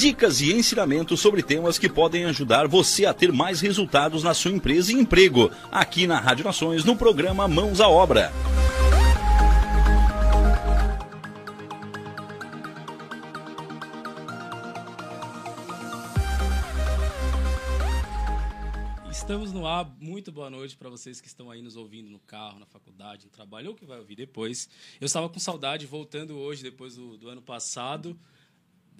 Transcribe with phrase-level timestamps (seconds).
[0.00, 4.50] Dicas e ensinamentos sobre temas que podem ajudar você a ter mais resultados na sua
[4.50, 5.50] empresa e emprego.
[5.70, 8.32] Aqui na Rádio Nações, no programa Mãos à Obra.
[19.10, 19.86] Estamos no ar.
[20.00, 23.30] Muito boa noite para vocês que estão aí nos ouvindo no carro, na faculdade, no
[23.30, 24.66] trabalho ou que vai ouvir depois.
[24.98, 28.18] Eu estava com saudade, voltando hoje, depois do, do ano passado.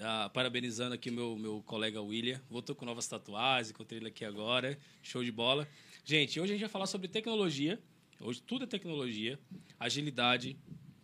[0.01, 2.41] Da, parabenizando aqui meu, meu colega William.
[2.49, 4.79] Voltou com novas tatuagens, encontrei ele aqui agora.
[5.03, 5.69] Show de bola.
[6.03, 7.79] Gente, hoje a gente vai falar sobre tecnologia.
[8.19, 9.39] Hoje tudo é tecnologia,
[9.79, 10.57] agilidade,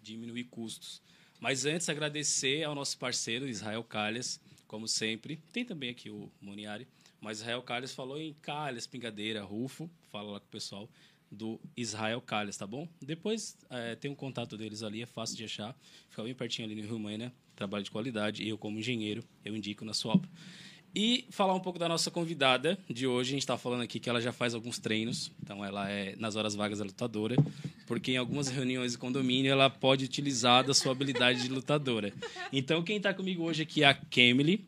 [0.02, 1.02] diminuir custos.
[1.38, 5.42] Mas antes, agradecer ao nosso parceiro, Israel Calhas, como sempre.
[5.52, 6.88] Tem também aqui o Moniari
[7.20, 9.90] mas Israel Calhas falou em Calhas, Pingadeira, Rufo.
[10.10, 10.88] Fala lá com o pessoal
[11.30, 12.88] do Israel Calhas, tá bom?
[13.02, 15.76] Depois é, tem um contato deles ali, é fácil de achar.
[16.08, 17.32] Fica bem pertinho ali no Rio Mãe, né?
[17.56, 18.46] Trabalho de qualidade.
[18.46, 20.28] Eu, como engenheiro, eu indico na sua obra.
[20.94, 23.30] E falar um pouco da nossa convidada de hoje.
[23.30, 25.32] A gente está falando aqui que ela já faz alguns treinos.
[25.42, 27.36] Então, ela é, nas horas vagas, é lutadora.
[27.86, 32.12] Porque em algumas reuniões de condomínio, ela pode utilizar da sua habilidade de lutadora.
[32.52, 34.64] Então, quem está comigo hoje aqui é a Kemily.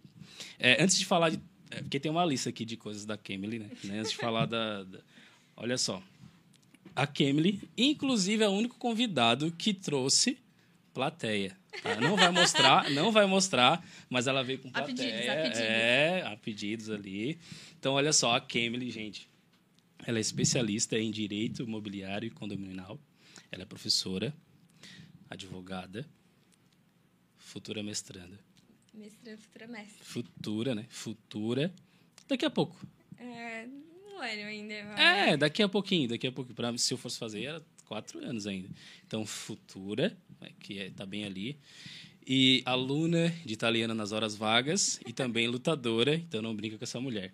[0.59, 3.59] É, antes de falar de é, porque tem uma lista aqui de coisas da Kemily,
[3.59, 3.70] né?
[3.99, 5.00] Antes de falar da, da,
[5.56, 6.02] Olha só.
[6.94, 10.38] A Kemily, inclusive, é o único convidado que trouxe
[10.94, 11.56] plateia.
[11.82, 12.00] Tá?
[12.00, 14.94] Não vai mostrar, não vai mostrar, mas ela veio com plateia.
[14.94, 15.61] A pedidos, a pedidos.
[15.61, 17.38] É, a pedidos ali.
[17.79, 19.29] Então, olha só, a Kemily, gente.
[20.06, 22.99] Ela é especialista em direito imobiliário e condominial.
[23.50, 24.35] Ela é professora,
[25.29, 26.09] advogada,
[27.37, 28.38] futura mestranda.
[28.94, 30.05] Mestrando futura mestre.
[30.05, 30.87] Futura, né?
[30.88, 31.73] Futura.
[32.26, 32.76] Daqui a pouco.
[33.17, 33.67] É,
[34.12, 34.85] um ano ainda.
[34.85, 35.31] Vai.
[35.31, 36.53] É, daqui a pouquinho, daqui a pouco.
[36.55, 38.69] Pra, se eu fosse fazer, era quatro anos ainda.
[39.06, 41.58] Então, futura, né, que é, tá bem ali.
[42.26, 47.00] E aluna de italiana nas horas vagas e também lutadora, então não brinca com essa
[47.00, 47.32] mulher.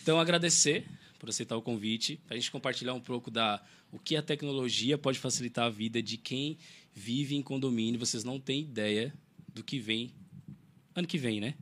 [0.00, 0.86] Então, agradecer
[1.18, 4.96] por aceitar o convite, para a gente compartilhar um pouco da o que a tecnologia
[4.96, 6.56] pode facilitar a vida de quem
[6.94, 8.00] vive em condomínio.
[8.00, 9.12] Vocês não têm ideia
[9.52, 10.12] do que vem
[10.94, 11.54] ano que vem, né?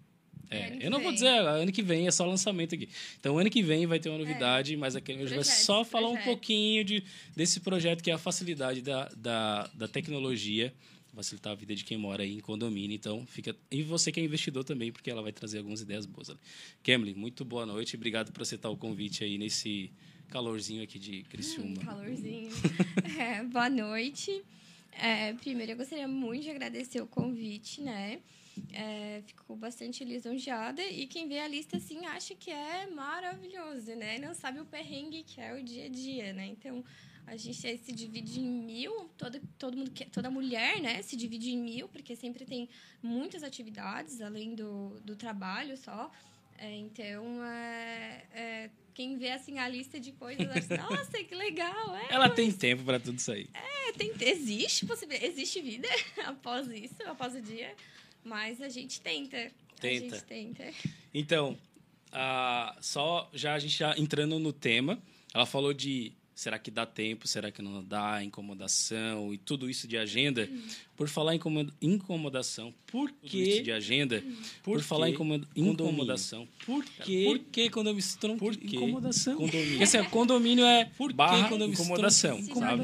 [0.49, 1.07] É, eu não vem.
[1.07, 2.89] vou dizer ano que vem, é só lançamento aqui.
[3.19, 4.25] Então, ano que vem vai ter uma é.
[4.25, 4.77] novidade, é.
[4.77, 6.23] mas aqui hoje vai só falar projeto.
[6.23, 7.05] um pouquinho de,
[7.37, 10.73] desse projeto que é a facilidade da, da, da tecnologia
[11.15, 12.95] facilitar a vida de quem mora aí em condomínio.
[12.95, 13.55] Então, fica.
[13.71, 16.31] E você que é investidor também, porque ela vai trazer algumas ideias boas.
[16.31, 17.15] Ali.
[17.15, 17.97] muito boa noite.
[17.97, 19.91] Obrigado por aceitar o convite aí nesse
[20.29, 21.71] calorzinho aqui de Criciúma.
[21.71, 22.51] Hum, calorzinho.
[23.19, 24.43] é, boa noite.
[24.93, 28.21] É, primeiro, eu gostaria muito de agradecer o convite, né?
[28.73, 34.19] É, fico bastante lisonjeada e quem vê a lista assim acha que é maravilhoso, né?
[34.19, 36.47] Não sabe o perrengue que é o dia a dia, né?
[36.47, 36.85] Então
[37.27, 41.01] a gente aí se divide em mil, todo, todo mundo, toda mulher, né?
[41.03, 42.69] Se divide em mil, porque sempre tem
[43.03, 46.11] muitas atividades além do, do trabalho só.
[46.59, 51.97] É, então, é, é, quem vê assim a lista de coisas, acha, nossa, que legal.
[51.97, 52.35] É, Ela mas...
[52.35, 53.49] tem tempo para tudo isso aí.
[53.55, 55.89] É, tem, existe possibilidade, existe vida
[56.27, 57.75] após isso, após o dia.
[58.25, 59.51] Mas a gente tenta.
[59.81, 60.17] Tenta.
[60.17, 60.65] A gente tenta.
[61.13, 61.59] Então,
[62.81, 65.01] só já a gente já entrando no tema,
[65.33, 69.87] ela falou de será que dá tempo, será que não dá, incomodação e tudo isso
[69.87, 70.49] de agenda.
[70.51, 70.63] Hum.
[70.97, 71.41] Por falar em
[71.83, 74.23] incomodação, por que de agenda?
[74.25, 74.37] Hum.
[74.63, 75.13] Por, por falar em
[75.55, 77.25] incomodação, por que?
[77.25, 78.77] Por que quando eu me estou por que?
[78.77, 79.37] incomodação?
[79.37, 79.69] Condomínio.
[79.69, 82.83] Porque assim, condomínio é por barra quando eu me incomodação, sabe?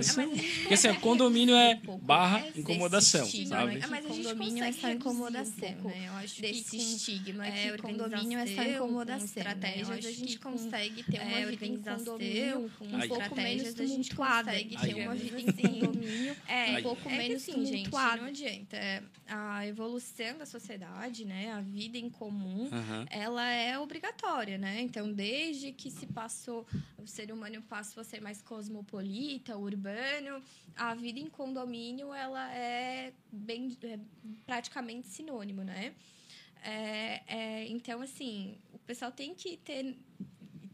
[0.60, 3.78] Porque assim, condomínio é barra incomodação, sabe?
[3.88, 6.08] Mas a condomínio é só incomodação, né?
[6.08, 9.26] Eu acho desse estigma é, que condomínio é só incomodação.
[9.26, 14.76] Estratégias a gente consegue ter uma vida em condomínio um pouco menos a gente consegue
[14.76, 18.76] ter uma vida em condomínio é um pouco menos tumultuada não adianta.
[18.76, 23.06] É, a evolução da sociedade, né, a vida em comum, uhum.
[23.10, 24.80] ela é obrigatória, né?
[24.80, 26.66] Então, desde que se passou,
[26.98, 30.42] o ser humano passou a ser mais cosmopolita, urbano,
[30.76, 33.98] a vida em condomínio, ela é bem, é
[34.44, 35.94] praticamente sinônimo, né?
[36.62, 39.96] É, é, então, assim, o pessoal tem que ter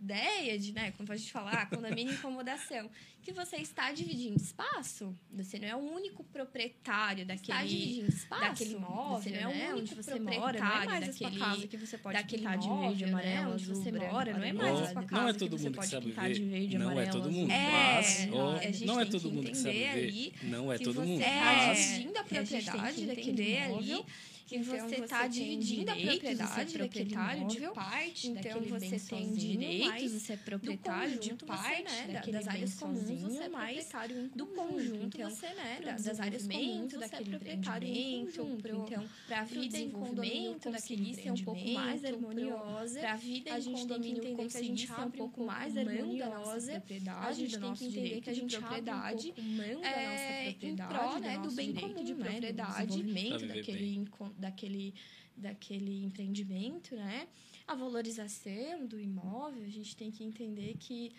[0.03, 2.91] ideia de, né, como a gente falar, condomínio incomodação,
[3.23, 5.17] que você está dividindo espaço.
[5.33, 9.75] Você não é o único proprietário daquele, espaço, daquele imóvel, você não é o né,
[9.75, 12.59] único você mora, não é mais daquele, a sua casa que você pode daquele pintar
[12.59, 15.33] de verde, amarelo, né, onde você mora, não é mais a sua casa não é
[15.33, 17.09] todo que mundo você pode sabe de verde, não amarelo.
[17.09, 20.33] É todo mundo, é, mas oh, não é todo mundo que sabe ver.
[20.43, 21.23] Não é todo mundo.
[21.23, 24.07] É, dividindo a propriedade daquele imóvel
[24.53, 30.33] que então, você está dividindo a propriedade, proprietário de parte então você tem direitos, você
[30.35, 35.49] é proprietário de parte né, das áreas comuns, você é proprietário do conjunto, então, você
[35.55, 38.69] né, das áreas comuns, você é proprietário em conjunto.
[38.69, 43.59] Então, para a vida em condomínio conseguir ser um pouco mais harmoniosa, para a vida
[43.59, 46.83] em condomínio conseguir ser um pouco mais harmoniosa,
[47.23, 49.35] a gente tem que entender que a gente propriedade
[49.83, 53.95] é em prol né, do bem comum de propriedade, desenvolvimento daquele
[54.43, 54.95] daquele,
[55.37, 57.29] daquele empreendimento, né?
[57.67, 61.13] A valorização do imóvel, a gente tem que entender que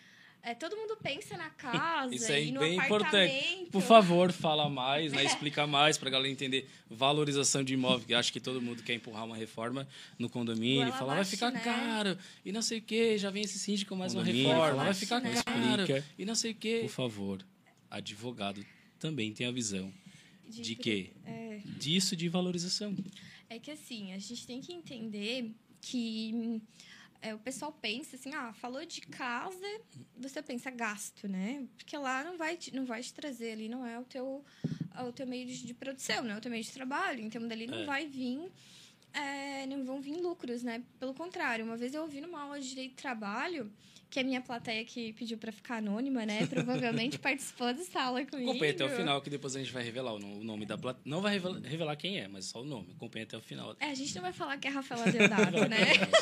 [0.46, 3.70] é, todo mundo pensa na casa Isso é e no bem importante.
[3.72, 5.24] Por favor, fala mais, né?
[5.24, 8.94] explica mais para a galera entender valorização de imóvel, que acho que todo mundo quer
[8.94, 9.88] empurrar uma reforma
[10.20, 11.62] no condomínio, falar vai ficar né?
[11.62, 15.22] caro e não sei o quê, já vem esse síndico mais uma reforma, vai ficar
[15.22, 15.34] né?
[15.44, 15.84] caro
[16.20, 16.80] e não sei o quê.
[16.82, 17.40] Por favor,
[17.90, 18.64] advogado
[19.00, 19.92] também tem a visão
[20.48, 21.62] de, de que é...
[21.78, 22.96] disso de valorização.
[23.50, 26.62] É que assim, a gente tem que entender que
[27.22, 29.82] é, o pessoal pensa assim, ah, falou de casa,
[30.18, 31.66] você pensa gasto, né?
[31.78, 34.44] Porque lá não vai te, não vai te trazer ali, não é o teu,
[35.08, 37.22] o teu meio de, de produção, não é o teu meio de trabalho.
[37.22, 37.86] Então, dali não é.
[37.86, 38.52] vai vir
[39.14, 40.84] é, não vão vir lucros, né?
[41.00, 43.72] Pelo contrário, uma vez eu ouvi numa aula de direito de trabalho
[44.14, 46.46] que a minha plateia que pediu para ficar anônima, né?
[46.46, 48.52] Provavelmente participou dessa aula comigo.
[48.52, 51.02] Acompanhe até o final, que depois a gente vai revelar o nome da plateia.
[51.04, 52.94] Não vai revelar quem é, mas só o nome.
[52.96, 53.76] Acompanhe até o final.
[53.80, 55.78] É, a gente não vai falar que é a Rafaela Deodato, né?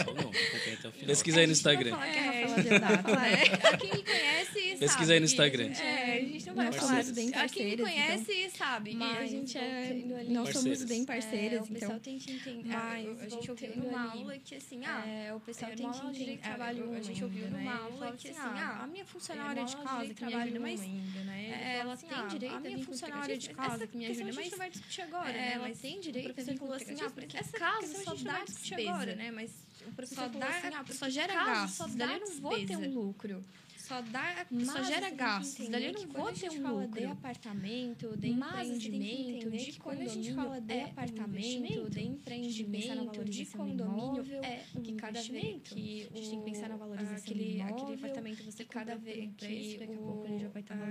[0.06, 0.38] só o nome.
[0.38, 1.08] Acompanhe até o final.
[1.08, 1.92] Pesquisa aí no Instagram.
[1.92, 3.78] Não vai falar que é a Rafaela Deodato, né?
[3.78, 5.72] Quem conhece Pesquisa aí no Instagram.
[5.74, 7.40] É, a gente não vai falar bem parceiros.
[7.42, 8.58] A quem conhece então.
[8.58, 8.96] sabe.
[8.96, 10.02] Mas a gente é...
[10.30, 12.00] Nós somos bem parceiras, é, o pessoal então.
[12.00, 12.70] tem que entender.
[12.70, 16.94] Mas a gente ouviu numa aula que, assim, ah, o pessoal tem que entender trabalho.
[16.94, 17.81] A gente ouviu numa aula
[18.18, 21.78] que, assim, ah, a minha funcionária de casa que me ajuda, mas né?
[21.80, 24.70] ela tem direito a minha funcionária de casa que me ajuda, mas a gente vai
[24.70, 25.54] discutir agora, né?
[25.54, 29.32] Ela tem direito, professor falou assim, ah, porque essa casa só dá despesa, né?
[29.32, 29.52] Mas
[29.88, 33.44] o professor falou assim, ah, só gera gastos, daí eu não vou ter um lucro
[33.92, 35.68] só dá, Mas só gera gastos.
[35.68, 37.00] Dali eu não vou ter um lucro.
[37.00, 43.26] de apartamento, de Mas empreendimento, de quando a gente fala de é apartamento, de empreendimento,
[43.26, 47.18] de condomínio, é um que cada vez que a gente tem que pensar na valorização
[47.18, 49.86] aquele, aquele apartamento você cada vez que a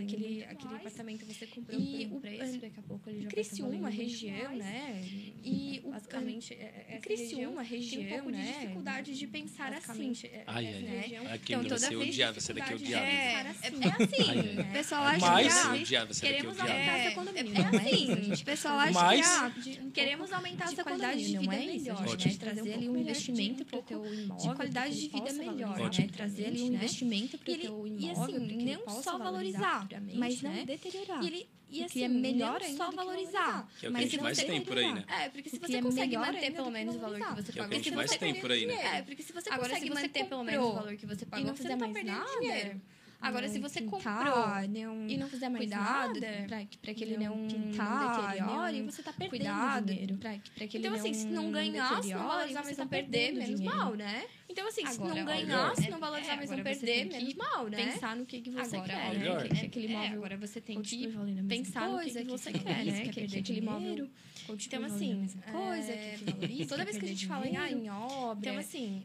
[0.03, 3.89] aquele aquele apartamento você comprou e por um preço, daqui a pouco ele já uma
[3.89, 5.03] região, né?
[5.43, 10.13] E basicamente essa Criciúma, região, tem um pouco de dificuldade de pensar assim.
[10.47, 13.07] Ai, ai, aqui então, toda vez odiava, essa daqui odiava.
[13.07, 14.61] É, é assim.
[14.61, 17.41] O pessoal acha mais, que ah, queremos aumentar essa economia.
[17.41, 18.33] É, assim.
[18.33, 22.35] O pessoal acha que queremos aumentar essa qualidade de vida melhor, né?
[22.39, 24.51] Trazer ali um investimento para o teu imóvel.
[24.51, 26.09] De qualidade de vida melhor, né?
[26.13, 28.01] Trazer ali um investimento para o teu imóvel.
[28.01, 31.21] E assim, não só valorizar, mas não deteriorar.
[31.71, 33.69] e assim, é melhor só valorizar.
[33.79, 35.05] Que é o que mas a gente mais tem por aí, né?
[35.09, 37.63] É, porque se você é consegue manter pelo menos o valor que você pagou.
[37.63, 38.99] É o que a gente mais tem por aí, né?
[38.99, 41.79] É, porque se você consegue manter pelo menos o valor que você pagou, você não
[41.79, 42.81] tá perdendo dinheiro.
[43.21, 46.19] Agora, se você pintar, comprou não, e não fizer mais cuidado
[46.81, 50.17] para que ele não, não, pintar, não deteriore, você está perdendo cuidado dinheiro.
[50.17, 53.33] Pra, pra que então, ele assim, se não ganhar, se não valorizar, mas não perder,
[53.33, 54.25] menos mal, né?
[54.49, 57.69] Então, assim, agora, se não ganhar, se não valorizar, é, mas não perder, menos mal,
[57.69, 57.93] né?
[57.93, 59.49] Pensar no que, que você agora, quer, né?
[59.49, 61.09] Que, aquele imóvel, agora você tem que
[61.47, 63.03] pensar no que, que você quer, né?
[63.03, 64.09] Quer perder aquele imóvel.
[64.49, 65.93] Então, assim, coisa,
[66.47, 68.51] que toda vez que a gente fala em obra...
[68.51, 69.05] Então, assim,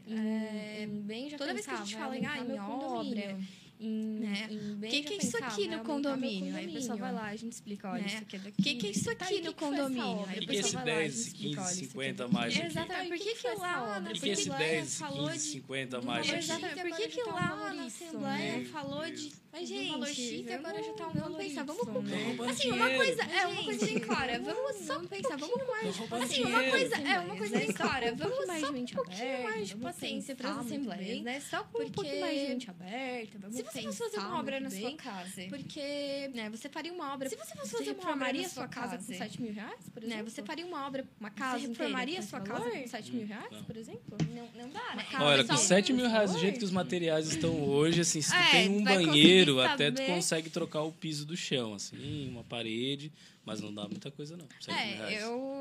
[1.36, 3.38] toda vez que a gente fala em obra
[3.80, 4.48] em, né?
[4.50, 6.56] O que, que é isso aqui no condomínio?
[6.56, 8.06] Aí o pessoal vai lá, a gente explica, olha, né?
[8.08, 8.60] isso aqui é daqui.
[8.60, 10.24] O que, que é isso aqui no condomínio?
[10.28, 12.66] Aí o que é esse 10, 15, 50 mais aqui?
[12.66, 13.08] Exatamente.
[13.08, 13.98] Por que que lá...
[13.98, 16.38] O que é esse 10, 15, 50 mais aqui?
[16.38, 16.88] Exatamente.
[16.88, 21.08] Por que que lá na Assembleia falou de mas, gente, valor X agora já tá
[21.08, 22.36] um valor pensar, vamos né?
[22.50, 26.62] assim, uma coisa, é uma coisa bem clara, vamos só pensar, vamos mais, assim, uma
[26.62, 30.50] coisa, é uma coisa bem clara, vamos mais só um pouquinho mais de paciência para
[30.50, 31.40] as assembleias, né?
[31.40, 34.70] Só com um pouquinho mais de gente aberta, vamos você fosse fazer uma obra na
[34.70, 38.48] sua casa, porque, né, você faria uma obra, se você fosse fazer uma obra na
[38.48, 41.58] sua casa com 7 mil reais, por exemplo, né, você faria uma obra, uma casa,
[41.60, 44.18] você reformaria a sua casa com 7 mil reais, por exemplo?
[44.34, 45.06] Não, não dá, né?
[45.20, 48.36] Olha, com 7 mil reais, do jeito que os materiais estão hoje, assim, se tu
[48.36, 52.44] é, tem um banheiro banheiro, até tu consegue trocar o piso do chão, assim, uma
[52.44, 53.12] parede,
[53.44, 54.46] mas não dá muita coisa, não.
[54.68, 55.60] É, eu.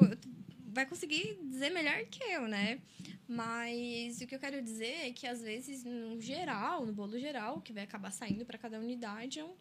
[0.75, 2.82] Vai conseguir dizer melhor que eu, né?
[3.25, 7.62] Mas o que eu quero dizer é que, às vezes, no geral, no bolo geral,
[7.62, 9.55] que vai acabar saindo para cada unidade é um.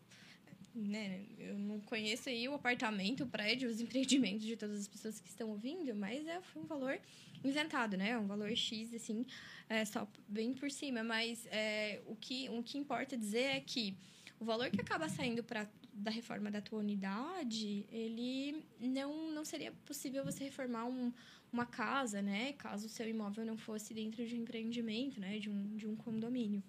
[0.74, 1.24] Né?
[1.38, 5.28] Eu não conheço aí o apartamento, o prédio, os empreendimentos de todas as pessoas que
[5.28, 6.98] estão ouvindo, mas é um valor
[7.44, 8.18] inventado, né?
[8.18, 9.24] Um valor X, assim,
[9.68, 11.04] é, só bem por cima.
[11.04, 13.96] Mas é, o, que, o que importa dizer é que
[14.40, 15.64] o valor que acaba saindo para
[15.94, 21.12] da reforma da tua unidade, ele não, não seria possível você reformar um,
[21.52, 22.52] uma casa, né?
[22.54, 25.38] Caso o seu imóvel não fosse dentro de um empreendimento, né?
[25.38, 26.62] De um, de um condomínio.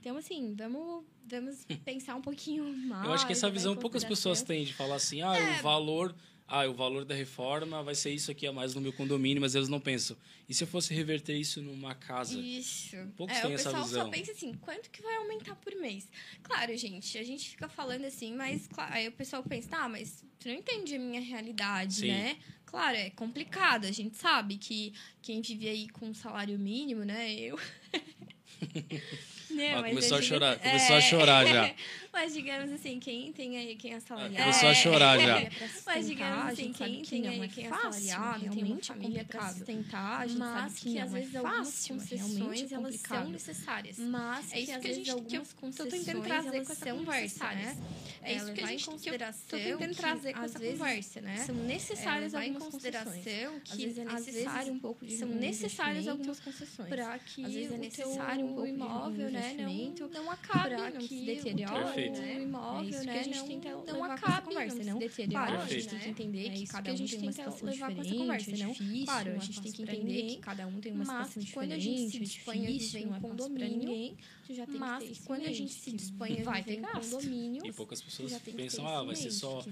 [0.00, 3.06] Então, assim, vamos, vamos pensar um pouquinho mais.
[3.06, 6.14] Eu acho que essa visão poucas pessoas têm de falar assim, ah, é, o valor
[6.48, 9.54] ah, o valor da reforma vai ser isso aqui a mais no meu condomínio, mas
[9.54, 10.16] eles não pensam.
[10.48, 12.40] E se eu fosse reverter isso numa casa?
[12.40, 12.96] Isso.
[13.16, 13.82] Poucos é, têm essa visão.
[13.82, 16.08] O pessoal só pensa assim, quanto que vai aumentar por mês?
[16.42, 20.24] Claro, gente, a gente fica falando assim, mas claro, aí o pessoal pensa, tá, mas
[20.38, 22.08] tu não entende a minha realidade, Sim.
[22.08, 22.38] né?
[22.64, 23.84] Claro, é complicado.
[23.84, 27.30] A gente sabe que quem vive aí com um salário mínimo, né?
[27.34, 27.58] Eu.
[29.50, 30.56] Não, começou a chorar, é...
[30.70, 31.74] começou a chorar já.
[32.12, 34.36] Mas digamos assim, quem tem aí, quem é assalariado...
[34.36, 35.40] Começou a chorar já.
[35.86, 40.20] mas digamos assim, quem tem aí, é quem é assalariado, tem uma família para sustentar,
[40.20, 43.98] a gente mas sabe que, às vezes algumas concessões, elas são necessárias.
[43.98, 47.76] Mas é isso que, a gente, que eu tô tentando trazer com essa conversa, né?
[48.22, 51.36] É isso que a gente tô tentando trazer com essa conversa, né?
[51.38, 53.24] São necessárias algumas concessões.
[53.64, 57.52] Que às vezes é necessário um pouco de são necessárias algumas concessões para que às
[57.52, 63.04] vezes é necessário um pouco imóvel, né, não não acabe, não se deteriore o imóvel,
[63.04, 64.98] né, não não acabe conversa, não?
[64.98, 65.52] deteriore.
[65.52, 69.04] A gente tem que entender que cada um tem uma situação diferente, não?
[69.04, 71.78] Claro, a gente tem que entender que cada um tem uma situação diferente, quando a
[71.78, 74.16] gente se dispõe a viver em condomínio,
[74.50, 77.72] já tem Mas que ter quando a gente se dispõe a viver em condomínio, e
[77.72, 79.64] poucas pessoas pensam, ah, vai ser só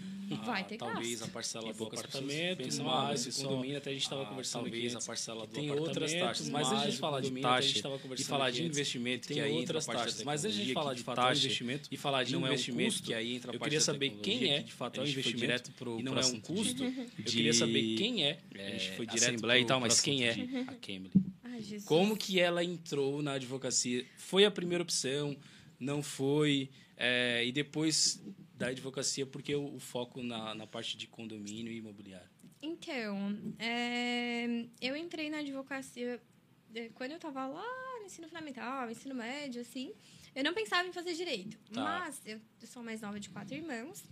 [0.44, 4.22] vai ter talvez a parcela do apartamento, pensam, ah, esse condomínio até a gente estava
[4.22, 7.88] ah, conversando talvez a parcela do tem outras taxas, mas a gente falar de taxa
[8.18, 11.88] e falar de investimento que aí outras taxas, mas a gente falar de taxa investimento
[11.90, 15.00] e falar de investimento que aí entra a Eu queria saber quem é, de fato,
[15.00, 16.82] é um investimento direto pro, e não é um custo.
[16.84, 20.32] Eu queria saber quem é, a gente foi direto Assembleia e tal, mas quem é
[20.66, 21.12] a Kemily?
[21.84, 24.04] Como que ela entrou na advocacia?
[24.16, 25.36] Foi a primeira opção?
[25.78, 26.70] Não foi?
[26.96, 28.22] É, e depois
[28.54, 32.28] da advocacia, porque o, o foco na, na parte de condomínio e imobiliário?
[32.62, 36.20] Então, é, eu entrei na advocacia
[36.74, 39.92] é, quando eu estava lá no ensino fundamental, ensino médio, assim.
[40.36, 41.56] Eu não pensava em fazer direito.
[41.72, 41.82] Tá.
[41.82, 44.04] Mas eu, eu sou mais nova de quatro irmãos.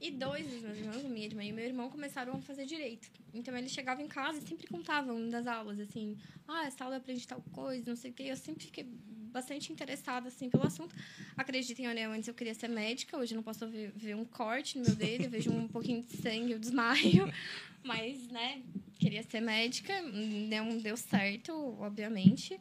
[0.00, 3.08] E dois dos meus irmãos, minha irmã e meu irmão, começaram a fazer direito.
[3.32, 6.16] Então, eles chegavam em casa e sempre contavam das aulas, assim...
[6.48, 8.24] Ah, essa aula aprende tal coisa, não sei o quê.
[8.24, 8.84] Eu sempre fiquei
[9.30, 10.96] bastante interessada, assim, pelo assunto.
[11.36, 13.16] Acreditem ou não, antes eu queria ser médica.
[13.16, 15.24] Hoje eu não posso ver, ver um corte no meu dedo.
[15.24, 17.32] Eu vejo um pouquinho de sangue, eu desmaio.
[17.84, 18.62] Mas, né,
[18.98, 20.02] queria ser médica.
[20.02, 22.58] Não deu certo, obviamente.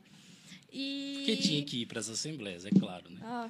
[0.71, 1.15] E...
[1.17, 3.19] Porque tinha que ir para as assembleias, é claro, né?
[3.23, 3.49] Ah...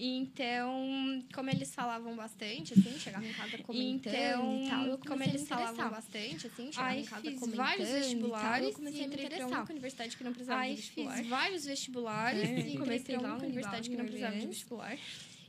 [0.00, 5.48] Então, como eles falavam bastante, assim, chegava em casa comentando então, e tal, como eles
[5.48, 9.48] falavam bastante, assim, chegava Aí em casa fiz vários vestibulares e comecei a interessar.
[9.48, 11.16] Pra uma universidade que não precisava Aí de vestibular.
[11.16, 14.98] fiz vários vestibulares é, e comecei lá na universidade que não precisava de vestibular.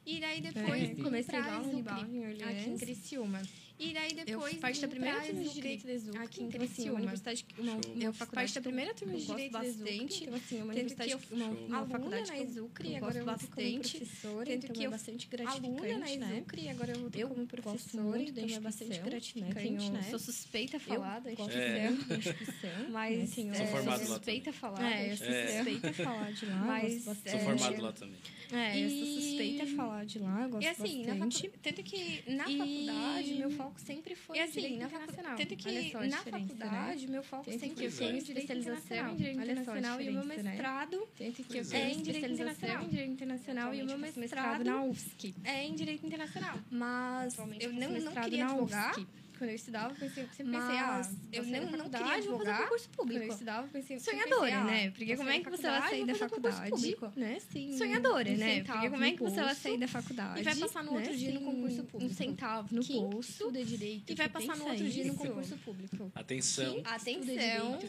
[0.03, 2.49] E daí depois é, comecei lá no Unibal, em Orleans.
[2.49, 3.41] Aqui em Criciúma.
[3.79, 4.53] E daí depois.
[4.53, 6.17] Eu parte da primeira turma de Direito da Exuc.
[6.17, 6.91] Aqui em Criciúma.
[6.91, 10.23] Uma universidade, uma, uma faculdade parte da primeira turma de Direito da Exuc.
[10.23, 13.97] Então, assim, uma universidade, que eu, uma, uma faculdade na Exucre, agora eu bastante.
[13.97, 16.71] Professora, então que é bastante gratificante, aluna na Exucre, né?
[16.71, 20.03] agora eu, eu como professora, então é bastante gratificante, né?
[20.09, 22.89] Sou suspeita a falar da instituição.
[22.91, 24.91] Mas, assim, sou formado lá suspeita a falar.
[24.91, 26.55] É, eu sou suspeita a falar de lá.
[26.57, 28.19] Mas, sou formado lá também.
[28.51, 31.51] É, eu sou suspeita a falar de lá, gosto e assim, bastante.
[31.61, 35.37] tanto que na faculdade, meu foco sempre foi assim, na internacional.
[35.37, 40.25] Tanto que na faculdade, meu foco sempre foi especialização em direito internacional e o meu
[40.25, 42.83] mestrado é em direito internacional.
[42.83, 46.59] em direito internacional e o meu mestrado na UFSC é em direito internacional.
[46.71, 48.95] Mas eu não, não queria advogar
[49.39, 52.63] quando eu estudava, pensei, sempre pensei, ah, eu não, não queria advogar.
[52.63, 53.19] concurso público.
[53.21, 54.89] Quando eu estudava, pensei, sonhadora, pensei, ah, né?
[54.91, 57.37] Porque como é que você vai sair da faculdade, né?
[57.51, 57.77] Sim.
[57.77, 58.63] Sonhadora, né?
[58.63, 61.33] Porque como é que você vai sair da faculdade e vai passar no outro dia
[61.33, 65.05] no concurso público, um centavo no bolso de direito e vai passar no outro dia
[65.05, 66.11] no concurso público.
[66.13, 66.81] Atenção.
[66.83, 67.79] Atenção.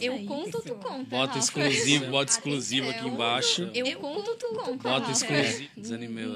[0.00, 1.04] Eu conto, tu conta.
[1.04, 3.70] Bota exclusivo, bota exclusivo aqui embaixo.
[3.74, 4.76] Eu conto, tu conta.
[4.76, 5.70] Bota exclusivo.
[5.74, 6.26] Desanimei.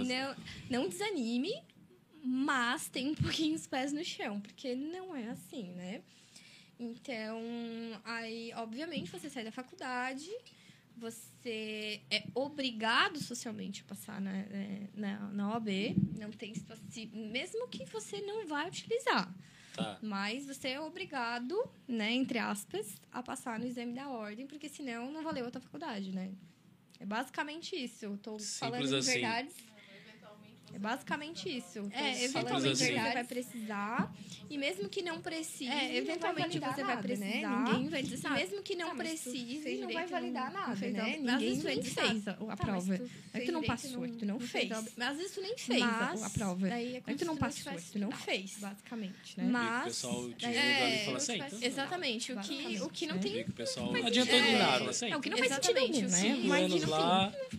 [0.70, 1.52] Não desanime
[2.22, 6.02] mas tem um pouquinho os pés no chão, porque não é assim, né?
[6.78, 7.40] Então,
[8.04, 10.30] aí, obviamente, você sai da faculdade,
[10.96, 15.68] você é obrigado socialmente a passar na, né, na, na OAB,
[16.18, 16.52] não tem
[17.12, 19.32] mesmo que você não vai utilizar.
[19.74, 19.98] Tá.
[20.02, 21.56] Mas você é obrigado,
[21.88, 25.60] né, entre aspas, a passar no exame da ordem, porque senão não valeu a tua
[25.60, 26.32] faculdade, né?
[27.00, 28.04] É basicamente isso.
[28.04, 29.12] Eu tô Simples falando assim.
[29.12, 29.56] verdades
[30.74, 31.88] é basicamente isso.
[31.92, 32.92] É, eventualmente assim.
[32.92, 34.14] você vai precisar.
[34.48, 37.02] E mesmo que não precise, é, eventualmente vai você vai né?
[37.02, 37.64] precisar.
[37.64, 37.72] Né?
[37.72, 41.18] Ninguém vai dizer assim, mesmo que não tá, precise, não vai validar nada, né?
[41.18, 41.18] né?
[41.18, 43.00] Ninguém vai dizer fez a, a tá, prova.
[43.32, 44.68] É que tu não passou, tu não fez.
[44.96, 46.68] Mas às vezes tu nem fez a, prova.
[46.68, 48.56] Daí é que tu não passou, tu não fez.
[48.58, 49.44] Basicamente, né?
[49.50, 49.80] Mas...
[49.80, 51.58] o pessoal te é, fala assim, então.
[51.62, 52.32] Exatamente.
[52.32, 53.42] O que, o que não tem...
[53.42, 54.90] O pessoal não adiantou de nada.
[55.08, 56.40] É o que não faz sentido né?
[56.44, 56.70] Mas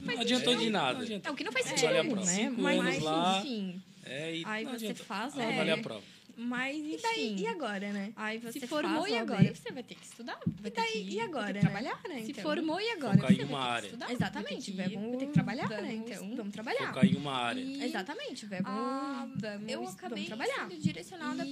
[0.02, 1.06] não adiantou de nada.
[1.24, 3.82] É o que não faz sentido nenhum, Mas, enfim...
[4.06, 5.04] É, e aí você adianta.
[5.04, 5.58] faz, é.
[5.58, 6.04] Vale a prova.
[6.36, 6.96] Mas, enfim.
[6.96, 8.12] E daí, e agora, né?
[8.16, 9.56] Aí você Se formou faz, e agora?
[9.56, 10.40] Você vai ter que estudar.
[10.46, 11.60] Vai e daí, que, e agora, né?
[11.60, 12.24] trabalhar, né?
[12.24, 13.18] Se então, formou e agora?
[13.18, 13.88] Focar em uma área.
[13.88, 14.12] Estudar.
[14.12, 14.72] Exatamente.
[14.72, 15.76] Vai ter, que, vai ter que trabalhar, né?
[15.76, 15.94] vamos, né?
[15.94, 16.88] Então, vamos trabalhar.
[16.88, 17.62] Focar em uma área.
[17.62, 17.84] E...
[17.84, 18.46] Exatamente.
[18.48, 20.70] Vai, ah, vamos, eu acabei vamos trabalhar.
[20.70, 21.46] sendo direcionada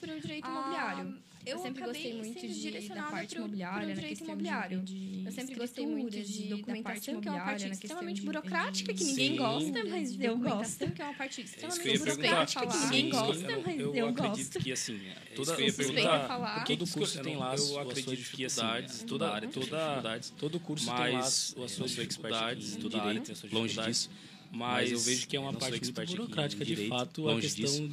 [0.00, 1.04] para o direito ah,
[1.48, 4.82] imobiliário eu, sempre gostei muito de, da parte imobiliária, na questão imobiliário.
[4.82, 9.36] De, eu sempre gostei muito de documentação, que é uma parte extremamente burocrática, que ninguém
[9.36, 10.90] gosta, mas eu gosto.
[10.90, 14.60] Que é uma parte extremamente burocrática, que ninguém gosta, mas eu, eu gosto.
[14.60, 15.00] que, assim,
[15.34, 20.60] toda, eu perguntar, todo curso tem lá as suas dificuldades, toda área tem dificuldades, todo
[20.60, 23.76] curso tem lá as suas dificuldades, toda área tem as suas dificuldades.
[23.76, 24.10] Longe disso.
[24.50, 27.90] Mas eu vejo que é uma parte muito burocrática, de fato, a questão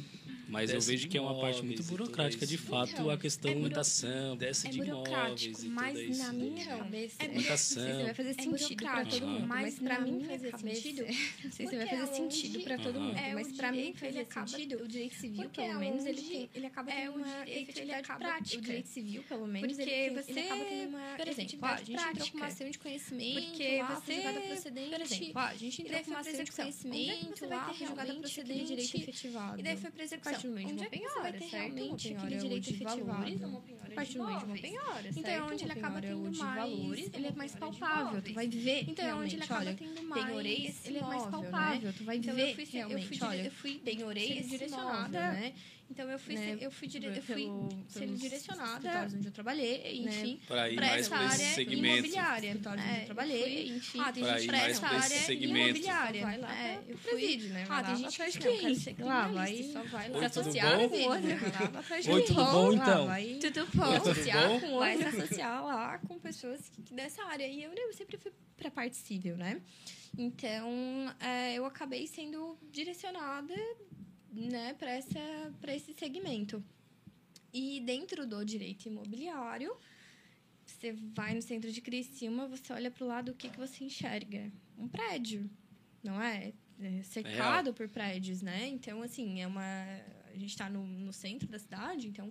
[0.48, 3.68] mas eu vejo que é uma parte muito burocrática, de fato, então, a questão é
[3.68, 6.22] da ação, dessa é de imóveis e tudo mas isso.
[6.22, 7.16] na minha cabeça...
[7.18, 7.82] É burocração.
[7.82, 11.02] Não sei se vai fazer sentido para todo mundo, mas para mim fazer sentido...
[11.44, 14.76] Não sei se vai fazer sentido para todo mundo, mas para mim fazer sentido...
[14.82, 18.58] O direito civil, pelo menos, ele tem, ele acaba tendo uma efetividade prática.
[18.58, 22.30] O direito civil, pelo menos, porque você acaba tendo uma por exemplo, a gente entrou
[22.30, 26.20] com uma ação de conhecimento, porque você procedente, por exemplo, a gente entrou com uma
[26.20, 29.60] ação de conhecimento, lá, jogada procedente, direito efetivado.
[29.60, 31.72] E daí foi para execução partir do momento de uma penhora, certo?
[31.72, 35.02] Uma penhora é direito de valores, uma penhora a partir do momento de uma penhora,
[35.02, 35.18] certo?
[35.18, 38.84] Então é onde ele acaba tendo mais, valores, ele é mais palpável, tu vai ver
[38.90, 42.56] Então é onde ele acaba tendo mais, penhorei ele é mais palpável, tu vai ver
[42.72, 45.54] realmente, olha, eu fui penhorei direcionada, né?
[45.88, 47.06] Então eu fui, né, eu fui, dire...
[47.06, 51.98] eu fui pelo, sendo direcionada onde eu trabalhei, né, enfim, para essa área segmento.
[51.98, 52.50] imobiliária.
[52.50, 56.22] É, onde eu trabalhei, enfim, ah, tem gente para essa área imobiliária.
[56.22, 57.66] Vai lá é, eu fui, presídio, né?
[57.68, 62.12] Ah, tem gente que quer lá, vai, só vai lá associar com outro.
[62.12, 63.08] Oi, tudo bom então?
[63.40, 63.92] Tudo bom?
[63.92, 67.46] Associar com vai se associar lá com pessoas dessa área.
[67.46, 69.60] E eu, eu sempre fui para parte civil, né?
[70.18, 73.54] Então, é, eu acabei sendo direcionada
[74.36, 76.62] né, para esse segmento.
[77.52, 79.74] E dentro do direito imobiliário,
[80.64, 83.84] você vai no centro de Criciúma, você olha para o lado, o que, que você
[83.84, 84.52] enxerga?
[84.76, 85.48] Um prédio,
[86.02, 86.52] não é?
[86.80, 88.68] é cercado é por prédios, né?
[88.68, 89.62] Então, assim, é uma...
[89.62, 92.30] A gente está no, no centro da cidade, então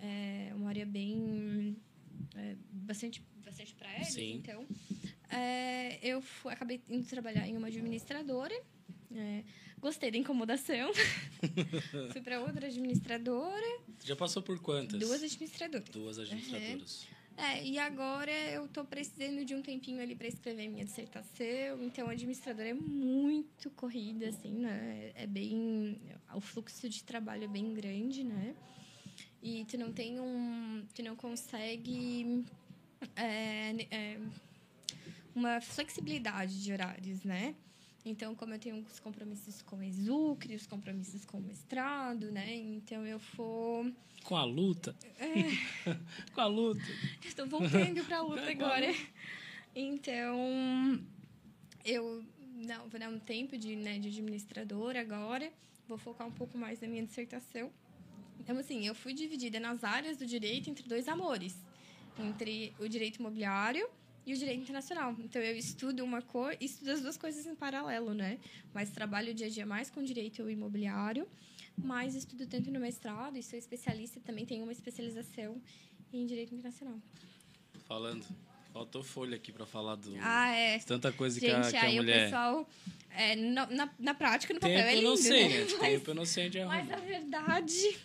[0.00, 1.76] é uma área bem...
[2.36, 4.36] É, bastante, bastante prédios, Sim.
[4.36, 4.66] então...
[5.30, 8.54] É, eu fui, acabei indo trabalhar em uma administradora,
[9.12, 9.44] é,
[9.84, 10.92] Gostei da incomodação.
[12.10, 13.80] Fui para outra administradora.
[14.02, 14.98] Já passou por quantas?
[14.98, 15.88] Duas administradoras.
[15.90, 17.06] Duas administradoras.
[17.36, 21.82] É, e agora eu estou precisando de um tempinho ali para escrever minha dissertação.
[21.82, 25.12] Então, administrador é muito corrida, assim, né?
[25.14, 26.00] É bem...
[26.34, 28.54] O fluxo de trabalho é bem grande, né?
[29.42, 30.86] E tu não tem um...
[30.94, 32.42] Tu não consegue...
[33.16, 34.20] É, é,
[35.34, 37.54] uma flexibilidade de horários, né?
[38.04, 42.54] Então, como eu tenho os compromissos com o Exucre, os compromissos com o mestrado, né?
[42.54, 43.90] Então, eu for...
[44.24, 44.94] Com a luta?
[45.18, 45.32] É.
[46.34, 46.82] com a luta.
[47.24, 48.94] Estou voltando para a luta agora.
[49.74, 51.02] Então,
[51.82, 52.22] eu
[52.54, 55.50] não, vou dar um tempo de, né, de administradora agora.
[55.88, 57.70] Vou focar um pouco mais na minha dissertação.
[58.38, 61.56] Então, assim, eu fui dividida nas áreas do direito entre dois amores.
[62.18, 63.88] Entre o direito imobiliário
[64.26, 65.14] e o direito internacional.
[65.18, 68.38] Então eu estudo uma cor e estudo as duas coisas em paralelo, né?
[68.72, 71.28] Mas trabalho o dia a dia mais com direito imobiliário,
[71.76, 75.60] mas estudo tanto no mestrado e sou especialista, também tenho uma especialização
[76.12, 76.98] em direito internacional.
[77.86, 78.24] Falando,
[78.72, 80.78] faltou folha aqui para falar do ah, é.
[80.78, 82.20] tanta coisa Gente, que a, que a aí mulher.
[82.20, 82.70] o pessoal
[83.10, 85.58] é, na, na, na prática no papel Tempo é lindo, eu não sei, né?
[85.58, 85.66] né?
[85.70, 86.64] Mas, Tempo eu não sei onde é.
[86.64, 87.98] Mas a verdade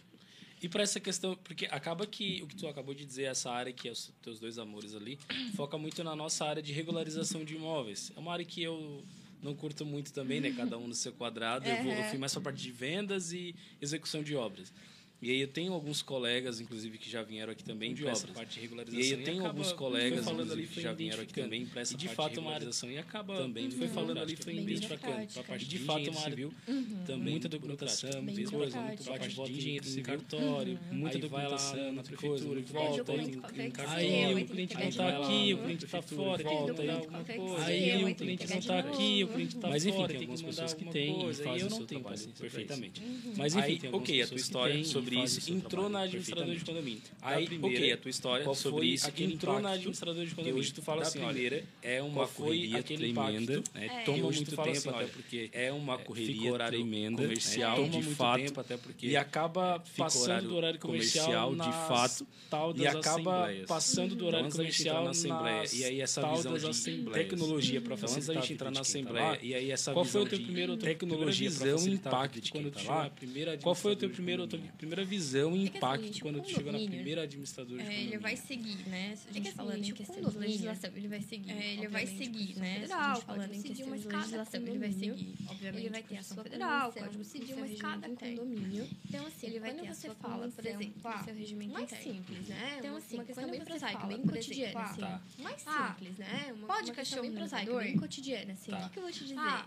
[0.61, 3.71] e para essa questão, porque acaba que o que tu acabou de dizer, essa área
[3.71, 5.17] que é os teus dois amores ali,
[5.55, 8.11] foca muito na nossa área de regularização de imóveis.
[8.15, 9.03] É uma área que eu
[9.41, 10.51] não curto muito também, né?
[10.51, 11.67] Cada um no seu quadrado.
[11.67, 14.73] Eu, vou, eu fui mais para a parte de vendas e execução de obras.
[15.21, 18.53] E aí eu tenho alguns colegas, inclusive, que já vieram aqui também de essa parte
[18.53, 19.01] de regularização.
[19.01, 21.93] E aí eu tenho alguns colegas, falando ali, que já vieram aqui também para essa
[21.93, 22.91] e de parte fato, de regularização.
[22.91, 26.29] E acaba também foi falando ali, foi identificando para a parte de fato uma área
[26.29, 27.03] civil, uhum.
[27.05, 32.62] também muita documentação, muita coisa, muita parte de engenheiro civil, cartório, muita documentação na prefeitura,
[32.62, 33.12] volta,
[33.88, 37.65] aí o cliente não está aqui, o cliente está fora, volta, aí alguma coisa.
[37.65, 40.73] Aí o cliente não está aqui, o cliente está fora, Mas enfim, tem algumas pessoas
[40.73, 43.01] que têm e fazem o seu trabalho perfeitamente.
[43.36, 47.01] Mas enfim, ok, a tua história sobre sobre isso entrou na administradora de condomínio.
[47.21, 50.59] Aí, primeira, ok, a tua história sobre isso entrou na administradora de condomínio.
[50.59, 54.03] Hoje tu fala assim, olha, é uma correria tremenda, né?
[54.05, 59.07] toma muito tempo assim, até porque é uma correria tremenda, comercial de fato, até porque
[59.07, 62.27] e acaba passando do horário comercial de fato,
[62.75, 65.63] e acaba passando do horário comercial na assembleia.
[65.73, 69.39] E aí essa visão de tecnologia para facilitar a gente entrar na assembleia.
[69.41, 72.79] E aí essa qual foi o teu primeiro tecnologia para facilitar impacto quando tu
[73.15, 76.71] primeira Qual foi o teu primeiro primeira primeira visão e impacto é quando tu chegou
[76.71, 79.15] na primeira administradora de é, Ele vai seguir, né?
[79.15, 81.51] Se a gente é falando em questão de legislação, ele vai seguir.
[81.51, 82.85] É, ele vai seguir, né?
[82.85, 85.35] Se a gente falando em questão de legislação, ele vai seguir.
[85.47, 88.88] Obviamente, ele vai ter a sua federal, pode decidir uma escada condomínio.
[89.07, 92.47] Então, assim, ele vai ter a sua fala, por exemplo, o seu regimento mais simples,
[92.47, 92.75] né?
[92.79, 95.41] Então, assim, uma questão bem prosaica, bem cotidiana, assim.
[95.43, 96.55] Mais simples, né?
[96.67, 98.73] Pode cachorro bem prosaica, bem cotidiana, assim.
[98.73, 99.65] O que eu vou te dizer?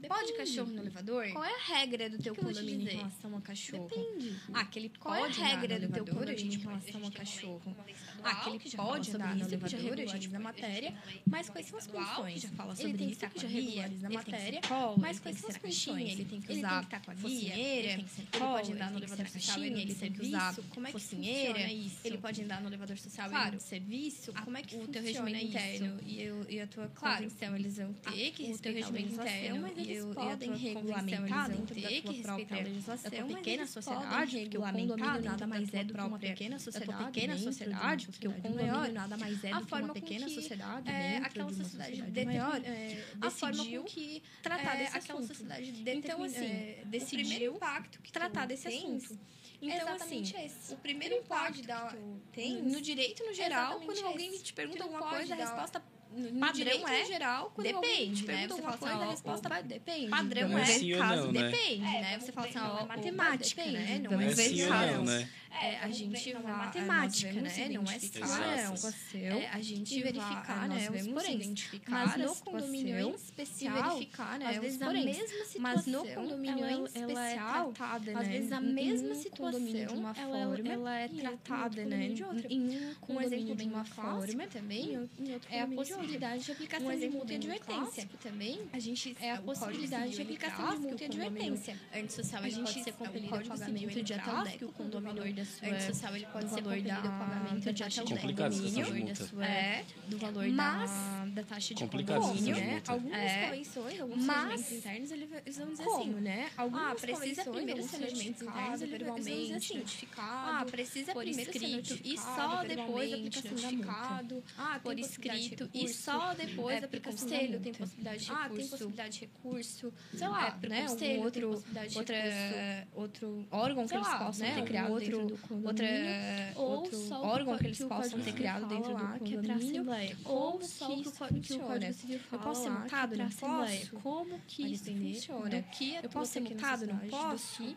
[0.00, 0.08] Depende.
[0.08, 1.28] Pode cachorro no elevador?
[1.30, 3.88] Qual é a regra do teu condomínio em relação a cachorro?
[3.88, 4.36] Depende.
[4.54, 7.76] Ah, que ele Qual é a regra do teu condomínio em relação a cachorro?
[8.24, 10.94] Ah, que ele pode andar no elevador, a gente na matéria,
[11.26, 12.40] mas quais são as condições?
[12.42, 14.60] Já fala sobre ele tem isso, que já regulariza na matéria,
[14.98, 16.10] mas quais são as condições?
[16.12, 18.06] Ele tem que usar focinheira, ele
[18.38, 20.54] pode andar no elevador social, ele tem que usar
[20.92, 21.60] focinheira,
[22.04, 26.00] ele pode andar no elevador social e serviço, como é que o teu regimento interno
[26.48, 31.50] e a tua convenção, eles vão ter que respeitar o regimento interno eles podem regulamentar
[31.50, 35.94] dentro da tua própria legislação, da pequena sociedade, porque o condomínio nada mais é do
[35.94, 39.92] que uma pequena sociedade, pequena sociedade, porque o condomínio nada mais é do que uma
[39.92, 45.70] pequena sociedade, é, aquela sociedade maior, é, a forma com que tratar desse aquela sociedade
[45.90, 49.18] então assim decidiu impacto que tratar desse assunto.
[49.60, 50.72] então, assim, esse.
[50.72, 51.94] o primeiro impacto da,
[52.32, 56.88] tem no direito no geral, quando alguém te pergunta alguma coisa, a resposta no padrão
[56.88, 58.48] é geral, quando depende, né?
[58.48, 60.08] Você fala assim, a resposta opa, depende.
[60.08, 61.50] Padrão não é, é caso não, né?
[61.50, 62.00] depende, né?
[62.00, 62.18] né?
[62.18, 64.00] Você fala assim, ó, matemática, né?
[64.02, 65.04] Não é verificável.
[65.04, 65.28] Né?
[65.62, 67.68] É, a gente vai matemática, né?
[67.70, 68.90] Não é situação.
[69.14, 70.88] É, a gente verificar, né?
[70.90, 71.54] Os porém.
[71.88, 74.46] Mas no condomínio em especial, verificar, né?
[74.46, 75.60] Às vezes a mesma situação.
[75.60, 77.72] Mas no condomínio em especial,
[78.16, 82.14] às vezes a mesma situação, de uma forma, ela é tratada, né?
[82.48, 85.08] Em um exemplo de uma forma também,
[85.50, 88.08] é a possibilidade de aplicação de multa e advertência.
[88.22, 91.76] também, a gente é a possibilidade de aplicação de multa e advertência.
[91.94, 95.44] Antissocial, a gente pode ser compelido a pagamento de até o décimo o condomínio da
[95.44, 99.84] sua antissocial, ele pode ser valor da pagamento de até o condomínio da sua é,
[100.06, 102.82] do valor mas, da, da taxa de condomínio, né?
[102.86, 106.50] Algumas é, convenções, alguns mas, internos, eles vão dizer como, assim, né?
[106.56, 112.64] Algumas ah, precisa primeiro ser notificado verbalmente, notificado, ah, precisa por primeiro escrito e só
[112.64, 114.44] depois a aplicação da multa.
[114.58, 118.44] Ah, por escrito e só depois é, da aplicação conselho tem possibilidade de recurso.
[118.44, 119.92] Ah, tem possibilidade de recurso.
[120.14, 120.82] Sei lá, é, né?
[120.82, 124.54] Conselho, outro, outra, outro órgão que eles possam né?
[124.54, 125.68] ter criado outro, dentro do condomínio.
[125.68, 129.42] Outra, ou outro órgão que eles possam ter criado dentro do condomínio.
[129.42, 130.16] Que é assembleia.
[130.24, 133.16] Ou só que, o Código Civil fala Eu posso ser multado?
[133.16, 133.90] Não posso?
[133.96, 135.62] Como que isso funciona?
[135.62, 136.86] Que eu posso ser multado?
[136.86, 137.76] Não posso?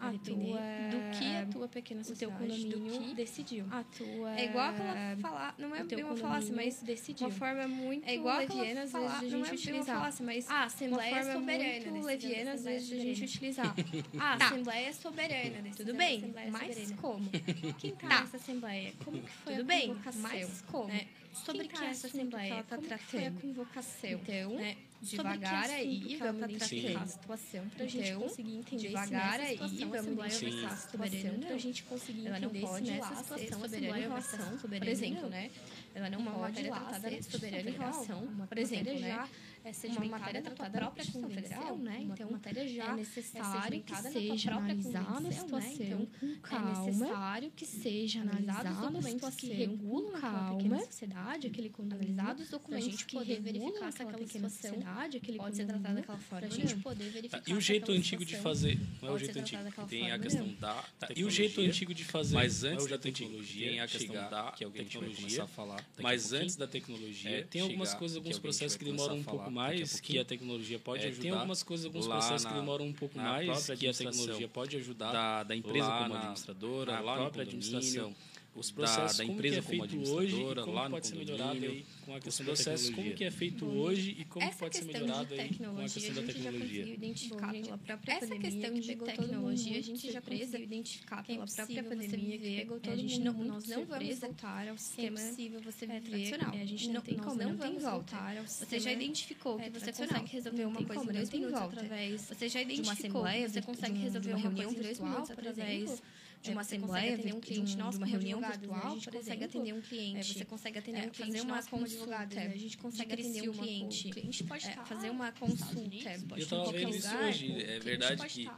[0.00, 0.60] A tua,
[0.90, 3.66] do que a tua pequena sociedade, o teu condomínio decidiu.
[3.70, 7.28] A tua, é igual aquela falar, não é bem uma falácia, mas decidiu.
[7.28, 9.96] Uma forma muito é igual leviana às vezes de a gente é utilizar.
[9.96, 13.74] Falácia, mas a assembleia é soberana, muito leviana às vezes de a gente utilizar.
[14.18, 14.46] A tá.
[14.46, 16.34] assembleia é soberana, tudo bem?
[16.50, 17.30] Mas como?
[17.78, 18.92] Quem tá, tá nessa assembleia?
[19.04, 20.88] Como que foi Tudo bem, mas como?
[20.88, 21.06] Né?
[21.32, 22.98] Sobre que essa assembleia está tratando?
[23.00, 24.10] Foi a convocação.
[24.10, 24.76] Então, né?
[25.00, 30.06] Devagar aí, vamos identificar a situação para a gente então, conseguir entender devagar aí, vamos
[30.06, 34.02] identificar a situação para a gente conseguir ela entender não pode nessa situação soberana em
[34.02, 35.50] relação, por exemplo, né?
[35.94, 39.28] Ela não pode lá ser soberana em relação, por exemplo, né?
[39.64, 42.00] É sedimentada uma matéria da própria Constituição Federal, né?
[42.02, 45.74] Então, uma matéria já é necessário é que seja analisada a situação né?
[45.80, 46.70] então, com calma.
[46.70, 52.44] É necessário que seja analisada os documentos que regulam calma, a sociedade, aquele condomínio, analisados
[52.44, 55.94] os documentos a gente que poder verificar se aquela pequena sociedade, aquele pode ser tratada
[55.94, 57.42] daquela forma, a gente poder verificar.
[57.46, 60.84] E o jeito antigo de fazer, não é o jeito antigo, tem a questão da
[61.14, 64.64] E o jeito antigo de fazer, mas antes da tecnologia, tem a questão da que
[64.64, 65.84] é o que a gente vai começar a falar.
[66.00, 70.18] Mas antes da tecnologia, tem algumas coisas, alguns processos que demoram um pouco mais, que
[70.18, 71.22] a tecnologia pode é, ajudar.
[71.22, 74.76] Tem algumas coisas, alguns processos na, que demoram um pouco mais, que a tecnologia pode
[74.76, 75.12] ajudar.
[75.12, 78.14] Da, da empresa como administradora, na, lá na própria administração
[78.54, 81.86] os processos da, da empresa é como administradora, hoje, lá no pode ser melhorado aí
[82.04, 85.54] com a questão processos, como que é feito hoje e como pode ser melhorado aí
[85.54, 86.94] com a questão da tecnologia.
[86.94, 92.38] identificar pela própria essa questão de tecnologia, a gente já conseguiu identificar pela própria pandemia
[92.38, 95.86] que pegou todo a gente não, nós não vamos voltar ao sistema é possível você
[95.86, 96.54] viver tradicional.
[96.54, 98.16] A gente não tem como, não tem volta.
[98.46, 102.22] Você já identificou que você consegue resolver uma coisa em dois minutos através.
[102.22, 106.02] Você já identificou que você consegue resolver uma coisa em dois minutos através
[106.42, 109.80] de uma assembleia, tem um cliente nosso, uma reunião virtual, a gente consegue atender um
[109.80, 110.34] cliente.
[110.34, 112.16] Você consegue atender um cliente, fazer uma consulta.
[112.16, 114.08] A gente consegue atender um cliente.
[114.08, 116.10] O cliente pode fazer uma consulta.
[116.30, 117.62] Eu estava vendo isso hoje.
[117.62, 118.48] É verdade que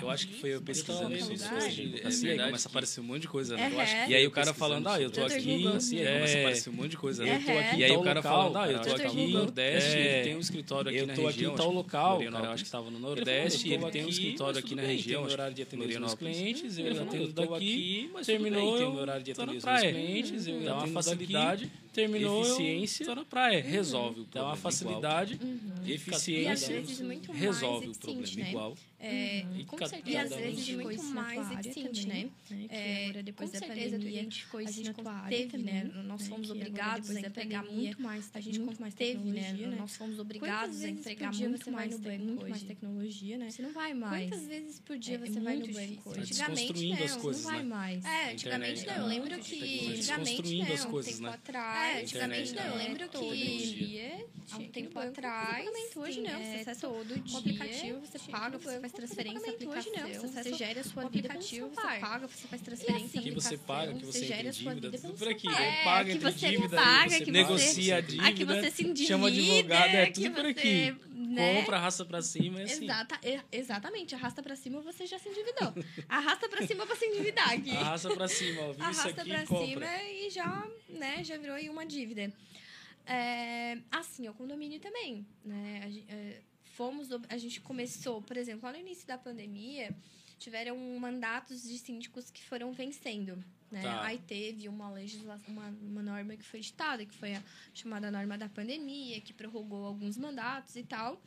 [0.00, 2.00] eu acho que foi eu pesquisando isso hoje.
[2.04, 4.06] Assim, aí começa a aparecer um monte de coisa, né?
[4.08, 5.66] E aí o cara falando, ah, eu tô aqui.
[5.68, 7.74] Assim, aí começa a aparecer um monte de coisa, né?
[7.76, 10.90] E aí o cara falando, ah, eu tô aqui no Nordeste, ele tem um escritório
[10.90, 11.18] aqui na região.
[11.18, 12.22] Eu tô aqui em tal local.
[12.22, 15.24] Eu acho que estava no Nordeste, ele tem um escritório aqui na região.
[15.24, 19.32] Tem horário de atender os clientes, eu atendo daqui, mas terminou, tem o horário de
[19.32, 24.30] atender os clientes, eu dá uma facilidade terminou eficiência tá na praia resolve o problema
[24.32, 25.40] dá uma facilidade
[25.86, 26.82] eficiência
[27.32, 29.64] resolve o problema igual é, uhum.
[29.64, 32.28] com certeza, e às vezes muito mais eficiente, né?
[32.50, 32.66] né?
[32.68, 34.94] É, agora, depois com da certeza, pandemia, a gente ficou a gente
[35.28, 35.84] teve, né?
[36.04, 36.28] Nós né?
[36.28, 39.52] fomos obrigados a entregar muito mais, a gente muito mais teve, né?
[39.78, 43.50] Nós fomos obrigados a entregar muito mais no banco muito mais tecnologia, né?
[43.50, 44.30] Você não vai mais.
[44.30, 46.18] Quantas vezes por dia você vai no banco?
[46.18, 48.04] Antigamente, não, não vai mais.
[48.04, 48.94] É, antigamente não.
[48.96, 51.87] Eu lembro que antigamente não, um tempo atrás.
[51.88, 52.64] É, antigamente não.
[52.64, 54.20] Eu lembro que
[54.52, 55.68] há um tempo atrás.
[55.96, 56.38] Hoje não.
[56.38, 57.34] Você acessa todo dia.
[57.34, 59.52] O aplicativo, você paga, você faz transferência.
[59.68, 63.94] Hoje não, você, gera a sua aplicativo, você paga, você faz transferência que você paga,
[63.94, 65.48] que você, gera a sua dívida, tudo por aqui.
[65.48, 69.08] É, paga, que você dívida, paga, você que negocia a dívida, aqui você se endivida,
[69.08, 70.94] chama advogado, é tudo por aqui.
[71.38, 71.60] Né?
[71.60, 72.84] Compra, arrasta pra cima, é assim.
[72.84, 73.20] Exata,
[73.52, 75.72] exatamente, arrasta pra cima você já se endividou.
[76.08, 77.70] arrasta pra cima pra se endividar aqui.
[77.76, 79.66] Arrasta pra cima, ó, arrasta isso aqui, pra compra.
[79.66, 82.32] cima e já, né, já virou aí uma dívida.
[83.06, 85.80] É, assim, o condomínio também, né?
[85.84, 86.42] A, é,
[86.74, 89.96] fomos, a gente começou, por exemplo, lá no início da pandemia,
[90.38, 93.42] tiveram mandatos de síndicos que foram vencendo.
[93.70, 93.82] Né?
[93.82, 94.04] Tá.
[94.04, 97.42] Aí teve uma legislação, uma, uma norma que foi editada, que foi a
[97.74, 101.20] chamada norma da pandemia, que prorrogou alguns mandatos e tal.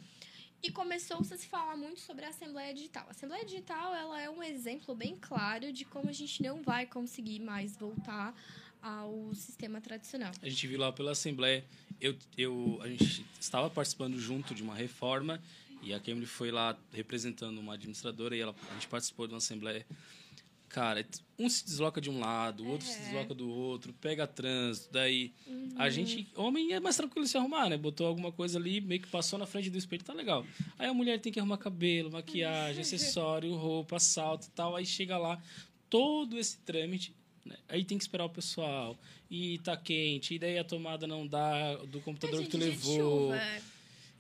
[0.64, 3.06] E começou-se a se falar muito sobre a Assembleia Digital.
[3.08, 6.86] A Assembleia Digital ela é um exemplo bem claro de como a gente não vai
[6.86, 8.36] conseguir mais voltar
[8.82, 10.32] ao sistema tradicional.
[10.42, 11.64] A gente viu lá pela Assembleia
[12.02, 15.40] eu, eu, a gente estava participando junto de uma reforma
[15.82, 19.38] e a Kemily foi lá representando uma administradora e ela, a gente participou de uma
[19.38, 19.86] assembleia.
[20.70, 21.06] Cara,
[21.38, 22.90] um se desloca de um lado, o outro é.
[22.90, 25.74] se desloca do outro, pega trânsito, daí uhum.
[25.76, 27.78] a gente, homem é mais tranquilo se arrumar, né?
[27.78, 30.46] Botou alguma coisa ali, meio que passou na frente do espelho, tá legal.
[30.80, 35.18] Aí a mulher tem que arrumar cabelo, maquiagem, acessório, roupa, salto e tal, aí chega
[35.18, 35.42] lá,
[35.90, 37.14] todo esse trâmite
[37.46, 37.56] né?
[37.68, 38.98] Aí tem que esperar o pessoal.
[39.30, 43.32] E tá quente, e daí a tomada não dá do computador que tu levou.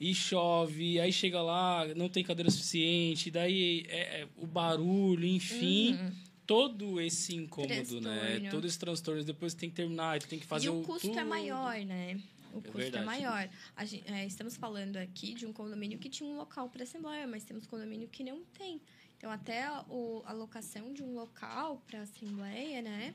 [0.02, 5.94] E chove, aí chega lá, não tem cadeira suficiente, daí é, é o barulho, enfim.
[5.94, 6.12] Uhum.
[6.48, 8.50] Todo esse incômodo, né?
[8.50, 10.80] Todo esse transtorno, depois tem que terminar, tem que fazer e o.
[10.80, 11.20] o custo é tudo.
[11.20, 12.20] é maior, né?
[12.52, 13.48] O é custo é, é maior.
[13.86, 17.44] Gente, é, estamos falando aqui de um condomínio que tinha um local para assembleia, mas
[17.44, 18.82] temos condomínio que não tem.
[19.20, 23.14] Então, até a, o, a locação de um local para assembleia, né?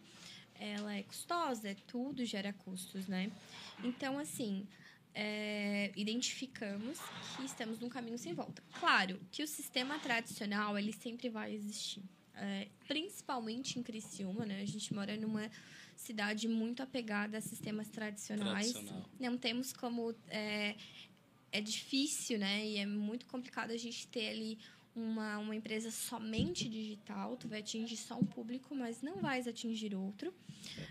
[0.55, 3.29] Ela é custosa, tudo gera custos, né?
[3.83, 4.64] Então, assim,
[5.18, 6.98] é, identificamos
[7.35, 8.62] que estamos num caminho sem volta.
[8.79, 12.02] Claro que o sistema tradicional, ele sempre vai existir.
[12.35, 14.61] É, principalmente em Criciúma, né?
[14.61, 15.50] A gente mora numa
[15.96, 18.72] cidade muito apegada a sistemas tradicionais.
[18.72, 19.11] Tradicional.
[19.18, 20.14] Não temos como...
[20.29, 20.76] É,
[21.50, 22.66] é difícil, né?
[22.66, 24.59] E é muito complicado a gente ter ali
[24.94, 29.94] uma, uma empresa somente digital, tu vai atingir só um público, mas não vais atingir
[29.94, 30.35] outro.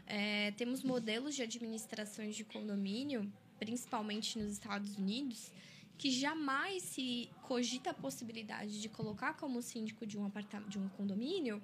[0.07, 5.51] É, temos modelos de administrações de condomínio, principalmente nos Estados Unidos,
[5.97, 10.89] que jamais se cogita a possibilidade de colocar como síndico de um apartamento, de um
[10.89, 11.61] condomínio,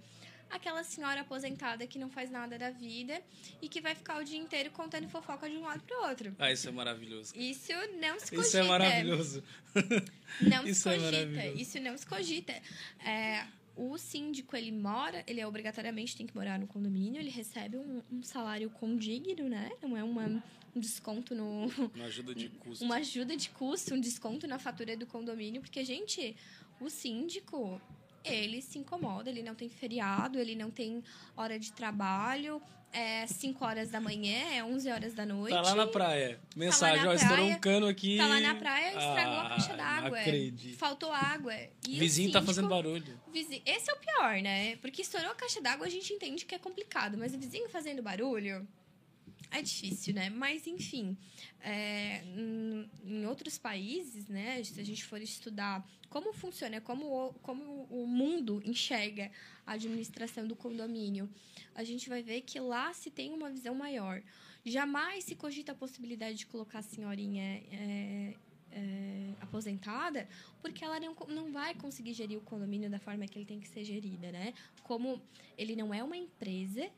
[0.49, 3.21] aquela senhora aposentada que não faz nada da vida
[3.61, 6.35] e que vai ficar o dia inteiro contando fofoca de um lado para o outro.
[6.37, 7.33] Ah, isso é maravilhoso.
[7.35, 8.47] Isso não se cogita.
[8.47, 9.43] Isso é maravilhoso.
[10.41, 11.41] Não isso se é cogita.
[11.41, 12.53] É isso não se cogita.
[13.05, 17.77] É, o síndico, ele mora, ele é obrigatoriamente tem que morar no condomínio, ele recebe
[17.77, 19.71] um, um salário condigno, né?
[19.81, 20.43] Não é uma,
[20.75, 21.67] um desconto no...
[21.95, 22.85] Uma ajuda de custo.
[22.85, 26.35] Uma ajuda de custo, um desconto na fatura do condomínio, porque, gente,
[26.79, 27.81] o síndico,
[28.23, 31.03] ele se incomoda, ele não tem feriado, ele não tem
[31.35, 32.61] hora de trabalho,
[32.93, 35.53] é 5 horas da manhã, é 11 horas da noite.
[35.53, 36.39] Tá lá na praia.
[36.55, 38.17] Mensagem, tá ó, estourou um cano aqui.
[38.17, 40.19] Tá lá na praia, estragou ah, a caixa d'água.
[40.77, 41.53] Faltou água.
[41.87, 43.19] E vizinho síndico, tá fazendo barulho.
[43.31, 44.75] Vizinho, esse é o pior, né?
[44.77, 48.01] Porque estourou a caixa d'água, a gente entende que é complicado, mas o vizinho fazendo
[48.01, 48.67] barulho
[49.49, 50.29] é difícil, né?
[50.29, 51.17] Mas, enfim,
[51.59, 52.23] é,
[53.03, 54.63] em, outros países, né?
[54.63, 59.31] Se a gente for estudar como funciona, como o, como o mundo enxerga
[59.65, 61.29] a administração do condomínio,
[61.73, 64.21] a gente vai ver que lá se tem uma visão maior.
[64.65, 68.35] Jamais se cogita a possibilidade de colocar a senhorinha é,
[68.71, 70.27] é, aposentada,
[70.61, 73.67] porque ela não, não vai conseguir gerir o condomínio da forma que ele tem que
[73.67, 74.53] ser gerida, né?
[74.83, 75.21] Como
[75.57, 76.89] ele não é uma empresa,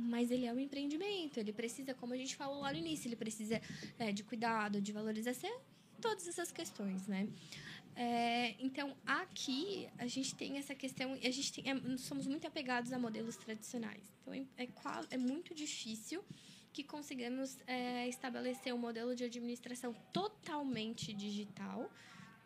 [0.00, 1.38] mas ele é um empreendimento.
[1.38, 3.60] Ele precisa, como a gente falou lá no início, ele precisa
[3.98, 5.60] é, de cuidado, de valorização,
[6.00, 7.28] todas essas questões, né?
[7.94, 12.92] É, então, aqui a gente tem essa questão, a gente tem, é, somos muito apegados
[12.92, 14.02] a modelos tradicionais.
[14.22, 14.68] Então, é, é,
[15.10, 16.24] é muito difícil
[16.72, 21.90] que consigamos é, estabelecer um modelo de administração totalmente digital.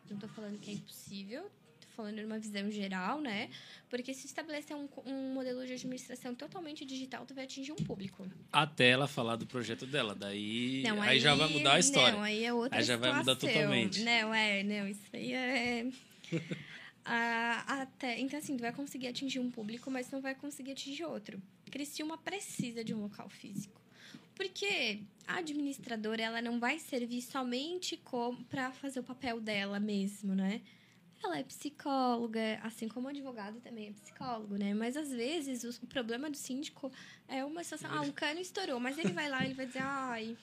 [0.08, 1.50] Não estou falando que é impossível,
[1.94, 3.48] falando numa visão geral, né?
[3.88, 8.26] Porque se estabelecer um, um modelo de administração totalmente digital, tu vai atingir um público.
[8.52, 12.12] Até ela falar do projeto dela, daí não, aí, aí, já vai mudar a história.
[12.12, 13.12] Não, aí é outra Aí já situação.
[13.12, 14.02] vai mudar totalmente.
[14.02, 15.86] Não, é, não, isso aí é...
[17.04, 21.04] ah, até, então, assim, tu vai conseguir atingir um público, mas não vai conseguir atingir
[21.04, 21.40] outro.
[21.70, 23.80] Criciúma precisa de um local físico.
[24.34, 28.00] Porque a administradora, ela não vai servir somente
[28.48, 30.60] para fazer o papel dela mesmo, né?
[31.24, 34.74] Ela é psicóloga, assim como o advogado também é psicólogo, né?
[34.74, 36.90] Mas às vezes o problema do síndico
[37.28, 39.82] é uma situação, ah, um cano estourou, mas ele vai lá e ele vai dizer,
[39.82, 40.36] ai,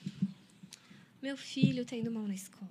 [1.22, 2.70] meu filho tá indo mal na escola.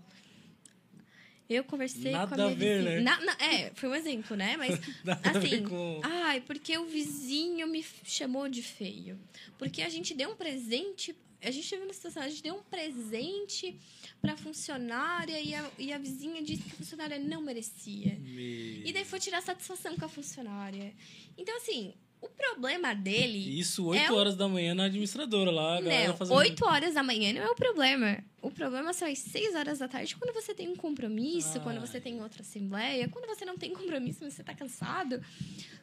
[1.50, 2.96] Eu conversei Nada com a minha a ver, vizinha.
[2.96, 3.02] Né?
[3.02, 4.56] Na, na, é, foi um exemplo, né?
[4.56, 4.80] Mas
[5.36, 6.00] assim, com...
[6.02, 9.20] ai, porque o vizinho me chamou de feio.
[9.58, 12.64] Porque a gente deu um presente a gente teve uma situação, a gente deu um
[12.64, 13.80] presente
[14.22, 18.16] para funcionária e a, e a vizinha disse que a funcionária não merecia.
[18.20, 18.84] Me...
[18.86, 20.94] E daí foi tirar satisfação com a funcionária.
[21.38, 23.60] Então, assim, o problema dele.
[23.60, 24.38] Isso 8 é horas o...
[24.38, 26.38] da manhã na administradora lá, a galera não, fazendo.
[26.38, 28.24] 8 horas da manhã não é o problema.
[28.40, 31.64] O problema são as 6 horas da tarde, quando você tem um compromisso, Ai.
[31.64, 35.20] quando você tem outra assembleia, quando você não tem compromisso, você está cansado.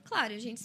[0.05, 0.61] Claro, gente,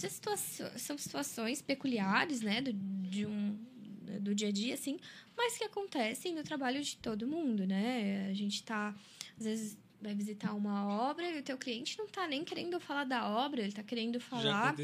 [0.77, 3.72] são situações peculiares, né, do, de um
[4.19, 4.99] do dia a dia, assim,
[5.36, 8.27] mas que acontecem no trabalho de todo mundo, né?
[8.29, 8.94] A gente está,
[9.37, 13.06] às vezes, vai visitar uma obra e o teu cliente não está nem querendo falar
[13.06, 14.75] da obra, ele está querendo falar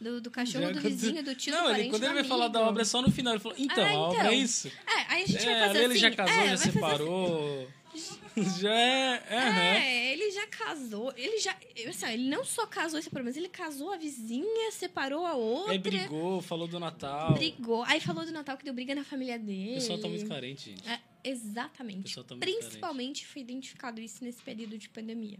[0.00, 2.24] do, do cachorro Já do vizinho, do tio, não, do parente, ele, quando ele vai
[2.24, 3.34] falar da obra é só no final.
[3.34, 3.98] Ele falou, então, ah, então.
[3.98, 4.68] a obra é isso.
[4.68, 6.00] É, aí a gente é, vai fazer ele assim.
[6.00, 7.62] já casou, é, já separou.
[7.62, 7.79] Assim.
[8.60, 9.22] já é.
[9.28, 11.12] É, ele já casou.
[11.16, 11.56] Ele já.
[11.88, 15.72] Assim, ele não só casou esse problema, mas ele casou a vizinha, separou a outra.
[15.72, 17.34] Aí brigou, falou do Natal.
[17.34, 17.82] Brigou.
[17.84, 19.72] Aí falou do Natal que deu briga na família dele.
[19.72, 20.88] O pessoal tá muito carente, gente.
[20.88, 22.14] É, exatamente.
[22.14, 23.26] Tá Principalmente carente.
[23.26, 25.38] foi identificado isso nesse período de pandemia.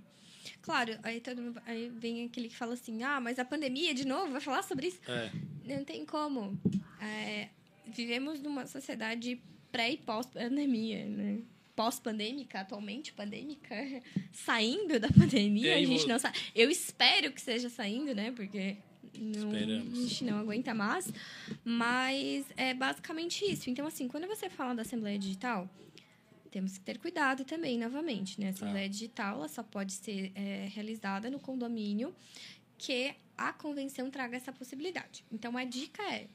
[0.62, 4.32] Claro, aí, todo, aí vem aquele que fala assim: ah, mas a pandemia de novo,
[4.32, 5.00] vai falar sobre isso?
[5.08, 5.30] É.
[5.64, 6.58] Não tem como.
[7.00, 7.48] É,
[7.86, 9.40] vivemos numa sociedade
[9.70, 11.40] pré e pós-pandemia, né?
[11.80, 13.74] Pós-pandêmica, atualmente pandêmica,
[14.30, 16.08] saindo da pandemia, aí, a gente vou...
[16.08, 16.38] não sabe.
[16.54, 18.30] Eu espero que seja saindo, né?
[18.32, 18.76] Porque
[19.18, 21.10] não, a gente não aguenta mais.
[21.64, 23.70] Mas é basicamente isso.
[23.70, 25.70] Então, assim, quando você fala da Assembleia Digital,
[26.50, 28.48] temos que ter cuidado também, novamente, né?
[28.48, 28.92] A Assembleia tá.
[28.92, 32.14] Digital ela só pode ser é, realizada no condomínio
[32.76, 35.24] que a convenção traga essa possibilidade.
[35.32, 36.26] Então, a dica é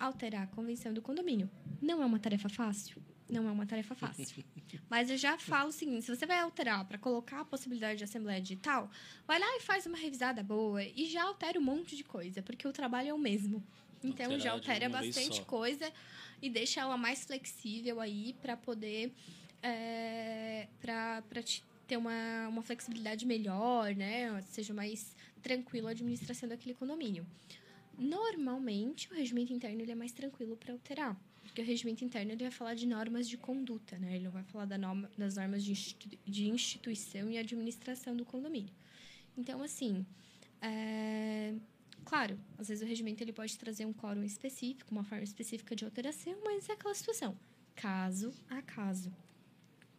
[0.00, 1.48] alterar a convenção do condomínio.
[1.80, 3.00] Não é uma tarefa fácil?
[3.30, 4.44] Não é uma tarefa fácil.
[4.88, 8.04] Mas eu já falo o seguinte: se você vai alterar para colocar a possibilidade de
[8.04, 8.90] assembleia digital,
[9.26, 12.66] vai lá e faz uma revisada boa e já altera um monte de coisa, porque
[12.66, 13.62] o trabalho é o mesmo.
[14.02, 15.92] Então Alterar já altera bastante coisa
[16.40, 19.12] e deixa ela mais flexível aí para poder
[19.62, 21.22] é, para
[21.86, 24.40] ter uma, uma flexibilidade melhor, né?
[24.42, 27.26] Seja mais tranquilo a administração daquele condomínio.
[27.98, 31.20] Normalmente, o regimento interno ele é mais tranquilo para alterar,
[31.50, 34.14] porque o regimento interno ele vai falar de normas de conduta, né?
[34.14, 38.24] Ele não vai falar da norma, das normas de, institu de instituição e administração do
[38.24, 38.72] condomínio.
[39.36, 40.06] Então, assim,
[40.62, 41.54] é,
[42.04, 45.84] Claro, às vezes o regimento ele pode trazer um quórum específico, uma forma específica de
[45.84, 47.36] alteração, mas é aquela situação,
[47.74, 49.12] caso a caso.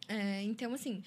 [0.08, 1.02] É, então, assim,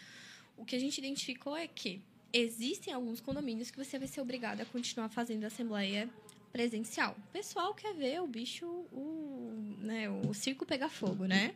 [0.58, 4.62] o que a gente identificou é que existem alguns condomínios que você vai ser obrigado
[4.62, 6.10] a continuar fazendo a assembleia
[6.56, 7.18] presencial.
[7.18, 11.54] O pessoal quer ver o bicho, o, né, o circo pegar fogo, né?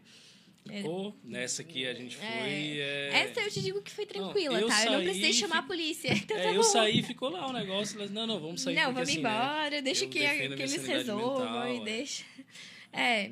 [0.70, 0.84] É.
[1.24, 2.28] Nessa que a gente foi.
[2.28, 3.10] É...
[3.14, 3.20] É...
[3.22, 4.86] Essa eu te digo que foi tranquila, não, tá?
[4.86, 6.12] Eu não precisei chamar a polícia.
[6.22, 7.98] Então é, tá eu saí e ficou lá o negócio.
[8.10, 8.76] Não, não, vamos sair.
[8.76, 10.26] Não, porque, vamos assim, né, embora, né, deixa que, que
[10.62, 11.84] eles resolvam mental, e é.
[11.84, 12.26] deixa.
[12.92, 13.32] É.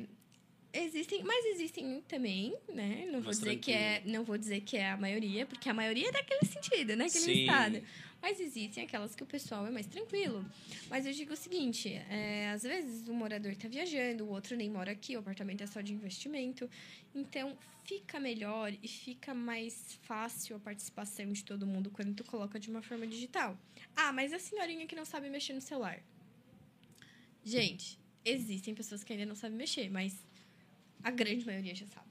[0.73, 3.07] Existem, mas existem também, né?
[3.11, 3.61] Não vou dizer tranquilo.
[3.61, 6.95] que é, não vou dizer que é a maioria, porque a maioria é daquele sentido,
[6.95, 7.05] né?
[7.05, 7.41] Aquele Sim.
[7.41, 7.81] estado.
[8.21, 10.45] Mas existem aquelas que o pessoal é mais tranquilo.
[10.89, 14.69] Mas eu digo o seguinte: é, às vezes o morador está viajando, o outro nem
[14.69, 16.69] mora aqui, o apartamento é só de investimento.
[17.13, 22.59] Então fica melhor e fica mais fácil a participação de todo mundo quando tu coloca
[22.59, 23.57] de uma forma digital.
[23.95, 26.01] Ah, mas a senhorinha que não sabe mexer no celular.
[27.45, 30.25] Gente, existem pessoas que ainda não sabem mexer, mas
[31.01, 32.07] a grande maioria já sabe.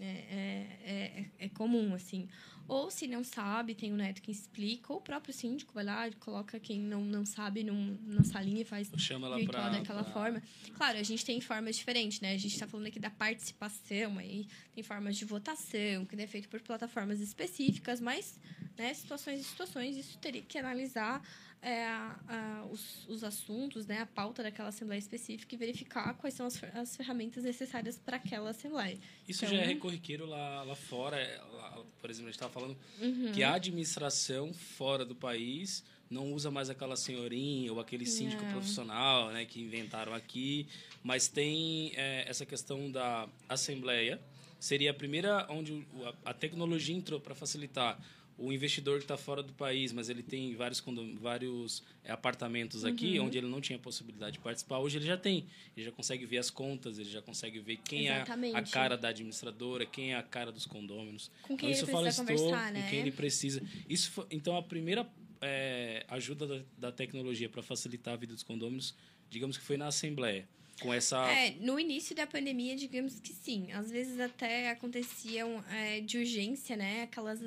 [0.00, 2.28] É, é, é, é comum, assim.
[2.68, 5.84] Ou se não sabe, tem o um neto que explica, ou o próprio síndico vai
[5.84, 9.70] lá e coloca quem não, não sabe num, numa salinha e faz Chama ela pra,
[9.70, 10.12] daquela pra...
[10.12, 10.42] forma.
[10.74, 12.34] Claro, a gente tem formas diferentes, né?
[12.34, 16.46] A gente está falando aqui da participação, aí tem formas de votação, que é feito
[16.50, 18.38] por plataformas específicas, mas
[18.76, 21.22] né, situações e situações, isso teria que analisar
[21.60, 26.46] é, a, os, os assuntos, né, a pauta daquela assembleia específica e verificar quais são
[26.46, 28.98] as, as ferramentas necessárias para aquela assembleia.
[29.26, 31.20] Isso então, já é recorriqueiro lá, lá fora.
[31.20, 33.32] É, lá, por exemplo, a gente estava falando uhum.
[33.32, 38.52] que a administração fora do país não usa mais aquela senhorinha ou aquele síndico não.
[38.52, 40.66] profissional né, que inventaram aqui,
[41.02, 44.20] mas tem é, essa questão da assembleia.
[44.58, 45.86] Seria a primeira onde
[46.24, 47.96] a tecnologia entrou para facilitar
[48.38, 50.82] o investidor que está fora do país, mas ele tem vários,
[51.20, 53.26] vários é, apartamentos aqui, uhum.
[53.26, 55.44] onde ele não tinha possibilidade de participar, hoje ele já tem.
[55.76, 58.54] Ele já consegue ver as contas, ele já consegue ver quem Exatamente.
[58.54, 61.30] é a cara da administradora, quem é a cara dos condôminos.
[61.42, 62.82] Com quem então, ele precisa conversar, né?
[62.82, 63.62] Com quem ele precisa.
[63.88, 65.04] Isso foi, então, a primeira
[65.42, 68.94] é, ajuda da, da tecnologia para facilitar a vida dos condôminos,
[69.28, 70.48] digamos que foi na Assembleia
[70.80, 71.18] com essa.
[71.30, 73.70] É, no início da pandemia, digamos que sim.
[73.72, 77.02] Às vezes até aconteciam é, de urgência, né?
[77.02, 77.40] Aquelas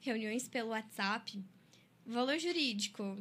[0.00, 1.42] reuniões pelo WhatsApp.
[2.04, 3.18] Valor jurídico,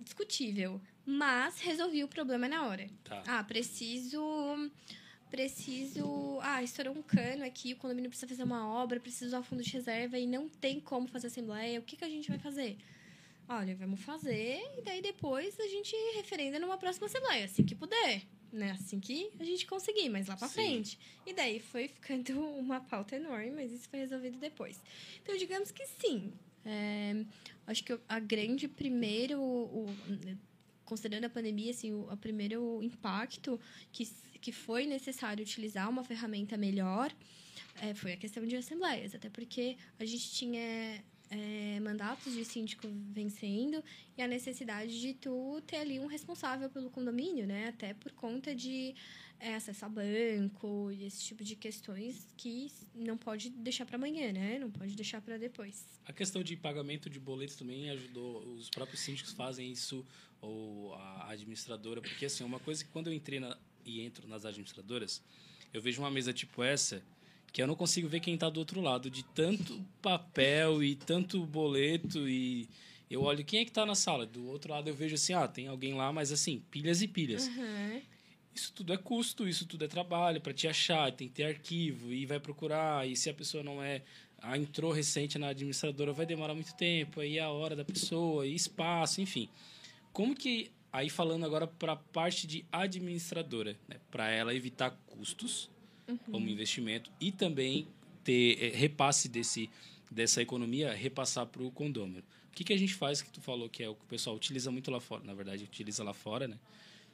[0.00, 0.80] discutível.
[1.04, 2.88] Mas resolvi o problema na hora.
[3.04, 3.22] Tá.
[3.26, 4.20] Ah, preciso.
[5.30, 6.38] Preciso.
[6.42, 9.70] Ah, estourou um cano aqui, o condomínio precisa fazer uma obra, preciso usar fundo de
[9.70, 11.78] reserva e não tem como fazer assembleia.
[11.80, 12.78] O que, que a gente vai fazer?
[13.48, 18.22] Olha, vamos fazer e daí depois a gente referenda numa próxima assembleia, assim que puder
[18.52, 18.72] né?
[18.72, 20.54] Assim que a gente conseguir, mas lá pra Sim.
[20.54, 20.98] frente.
[21.26, 24.80] E daí foi ficando uma pauta enorme, mas isso foi resolvido depois.
[25.22, 26.32] Então, digamos que sim.
[26.64, 27.24] É,
[27.66, 29.86] acho que a grande primeiro, o,
[30.84, 33.60] considerando a pandemia, assim, o, o primeiro impacto
[33.92, 34.06] que,
[34.40, 37.14] que foi necessário utilizar uma ferramenta melhor
[37.80, 42.88] é, foi a questão de assembleias, até porque a gente tinha é, mandatos de síndico
[43.12, 43.82] vencendo
[44.16, 47.68] e a necessidade de tu ter ali um responsável pelo condomínio, né?
[47.68, 48.94] Até por conta de
[49.40, 54.32] é, acesso a banco e esse tipo de questões que não pode deixar para amanhã,
[54.32, 54.58] né?
[54.58, 55.86] Não pode deixar para depois.
[56.04, 58.42] A questão de pagamento de boletos também ajudou.
[58.54, 60.04] Os próprios síndicos fazem isso
[60.40, 64.44] ou a administradora, porque assim uma coisa que quando eu entrei na, e entro nas
[64.44, 65.22] administradoras,
[65.72, 67.02] eu vejo uma mesa tipo essa
[67.52, 71.44] que eu não consigo ver quem está do outro lado de tanto papel e tanto
[71.46, 72.68] boleto e
[73.10, 74.26] eu olho quem é que está na sala.
[74.26, 77.48] Do outro lado eu vejo assim, ah, tem alguém lá, mas assim, pilhas e pilhas.
[77.48, 78.02] Uhum.
[78.54, 82.12] Isso tudo é custo, isso tudo é trabalho para te achar, tem que ter arquivo
[82.12, 83.08] e vai procurar.
[83.08, 84.02] E se a pessoa não é
[84.40, 88.54] ah, entrou recente na administradora, vai demorar muito tempo, aí a hora da pessoa, e
[88.54, 89.48] espaço, enfim.
[90.12, 95.70] Como que aí falando agora para a parte de administradora, né, para ela evitar custos
[96.08, 96.18] uhum.
[96.30, 97.86] como investimento e também
[98.24, 99.70] ter é, repasse desse,
[100.10, 102.22] dessa economia, repassar para o condômino.
[102.50, 104.34] O que, que a gente faz que tu falou que é o que o pessoal
[104.34, 106.58] utiliza muito lá fora, na verdade, utiliza lá fora, né?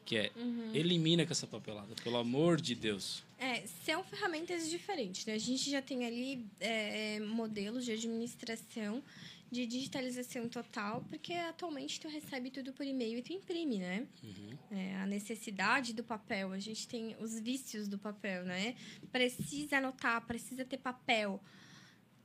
[0.04, 0.74] Que é uhum.
[0.74, 3.22] elimina com essa papelada, pelo amor de Deus.
[3.38, 5.34] É, são ferramentas diferentes, né?
[5.34, 9.02] A gente já tem ali é, modelos de administração
[9.50, 14.06] de digitalização total, porque atualmente tu recebe tudo por e-mail e tu imprime, né?
[14.22, 14.58] Uhum.
[14.70, 18.74] É, a necessidade do papel, a gente tem os vícios do papel, né?
[19.12, 21.40] Precisa anotar, precisa ter papel.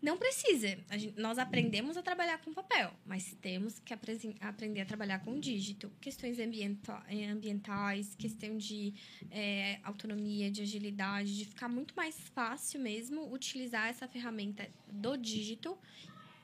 [0.01, 0.77] Não precisa.
[0.91, 5.91] Gente, nós aprendemos a trabalhar com papel, mas temos que aprender a trabalhar com dígito.
[5.99, 8.93] Questões ambientais, questão de
[9.29, 15.77] é, autonomia, de agilidade, de ficar muito mais fácil mesmo utilizar essa ferramenta do dígito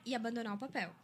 [0.06, 0.94] e abandonar o papel.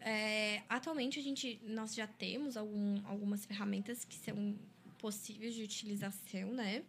[0.00, 4.58] É, atualmente, a gente, nós já temos algum, algumas ferramentas que são
[4.98, 6.82] possíveis de utilização, né?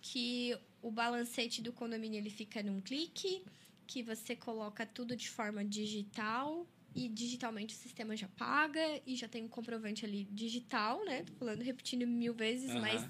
[0.00, 3.42] Que o balancete do condomínio ele fica num clique,
[3.86, 9.28] que você coloca tudo de forma digital e digitalmente o sistema já paga e já
[9.28, 11.22] tem um comprovante ali digital, né?
[11.22, 12.80] Tô falando, repetindo mil vezes, uhum.
[12.80, 13.08] mas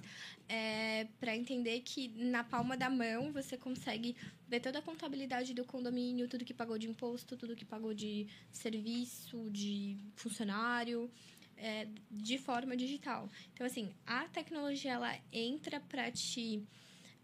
[0.49, 4.16] é, para entender que na palma da mão você consegue
[4.49, 8.26] ver toda a contabilidade do condomínio, tudo que pagou de imposto, tudo que pagou de
[8.51, 11.11] serviço, de funcionário,
[11.57, 13.28] é, de forma digital.
[13.53, 16.62] Então, assim, a tecnologia ela entra para te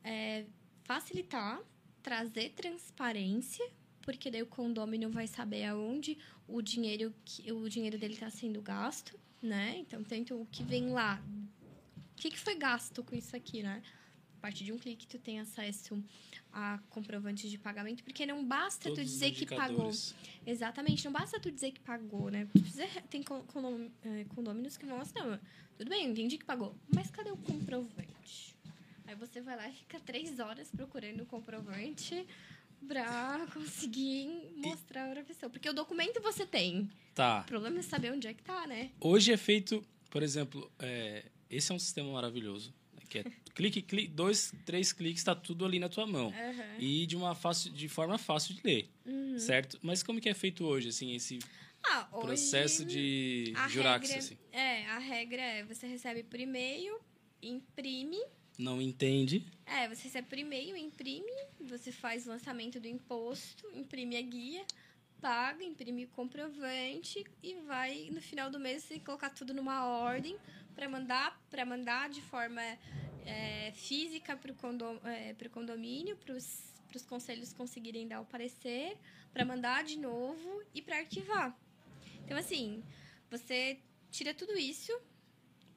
[0.02, 0.44] é,
[0.84, 1.60] facilitar,
[2.02, 3.68] trazer transparência
[4.02, 8.60] porque daí o condômino vai saber aonde o dinheiro, que, o dinheiro dele está sendo
[8.62, 9.76] gasto, né?
[9.78, 11.22] Então, tanto o que vem lá,
[12.12, 13.82] o que, que foi gasto com isso aqui, né?
[14.38, 16.02] A partir de um clique, tu tem acesso
[16.52, 19.90] a comprovante de pagamento, porque não basta Todos tu dizer que pagou.
[20.46, 22.48] Exatamente, não basta tu dizer que pagou, né?
[23.10, 23.24] Tem
[24.02, 25.38] é, condôminos que vão assim, não,
[25.76, 28.56] tudo bem, entendi que pagou, mas cadê o comprovante?
[29.06, 32.26] Aí você vai lá e fica três horas procurando o comprovante
[32.86, 35.50] pra conseguir mostrar pra pessoa.
[35.50, 36.88] Porque o documento você tem.
[37.14, 37.40] Tá.
[37.40, 38.90] O problema é saber onde é que tá, né?
[39.00, 42.72] Hoje é feito, por exemplo, é, esse é um sistema maravilhoso.
[42.94, 43.24] Né, que é
[43.54, 46.28] clique, clique, dois, três cliques, está tudo ali na tua mão.
[46.28, 46.78] Uhum.
[46.78, 48.90] E de uma fácil, de forma fácil de ler.
[49.04, 49.38] Uhum.
[49.38, 49.78] Certo?
[49.82, 51.40] Mas como que é feito hoje, assim, esse
[51.82, 54.38] ah, processo de Jurax, assim?
[54.52, 56.98] É, a regra é, você recebe por e-mail,
[57.42, 58.20] imprime
[58.58, 59.46] não entende.
[59.64, 64.66] É, você recebe por e-mail, imprime, você faz o lançamento do imposto, imprime a guia,
[65.20, 70.36] paga, imprime o comprovante e vai no final do mês você colocar tudo numa ordem
[70.74, 72.62] para mandar para mandar de forma
[73.24, 78.96] é, física para o condom, é, condomínio, para os conselhos conseguirem dar o parecer,
[79.32, 81.56] para mandar de novo e para arquivar.
[82.24, 82.82] Então, assim,
[83.30, 83.78] você
[84.10, 84.92] tira tudo isso,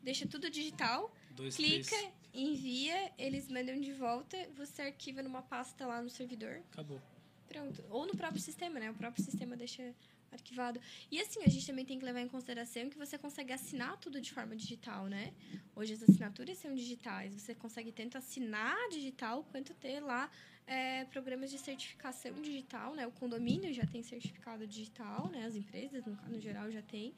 [0.01, 5.85] deixa tudo digital, Dois, clica, três envia, eles mandam de volta, você arquiva numa pasta
[5.85, 6.61] lá no servidor.
[6.71, 7.01] Acabou.
[7.47, 7.83] Pronto.
[7.89, 8.89] Ou no próprio sistema, né?
[8.89, 9.93] O próprio sistema deixa
[10.31, 10.79] arquivado.
[11.11, 14.21] E assim, a gente também tem que levar em consideração que você consegue assinar tudo
[14.21, 15.33] de forma digital, né?
[15.75, 17.33] Hoje as assinaturas são digitais.
[17.33, 20.31] Você consegue tanto assinar digital quanto ter lá
[20.67, 23.05] é, programas de certificação digital, né?
[23.07, 25.45] O condomínio já tem certificado digital, né?
[25.45, 27.13] As empresas, no, no geral, já tem.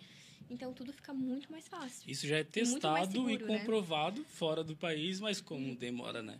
[0.49, 2.09] Então tudo fica muito mais fácil.
[2.09, 3.59] Isso já é testado seguro, e né?
[3.59, 4.27] comprovado né?
[4.29, 5.75] fora do país, mas como hum.
[5.75, 6.39] demora, né?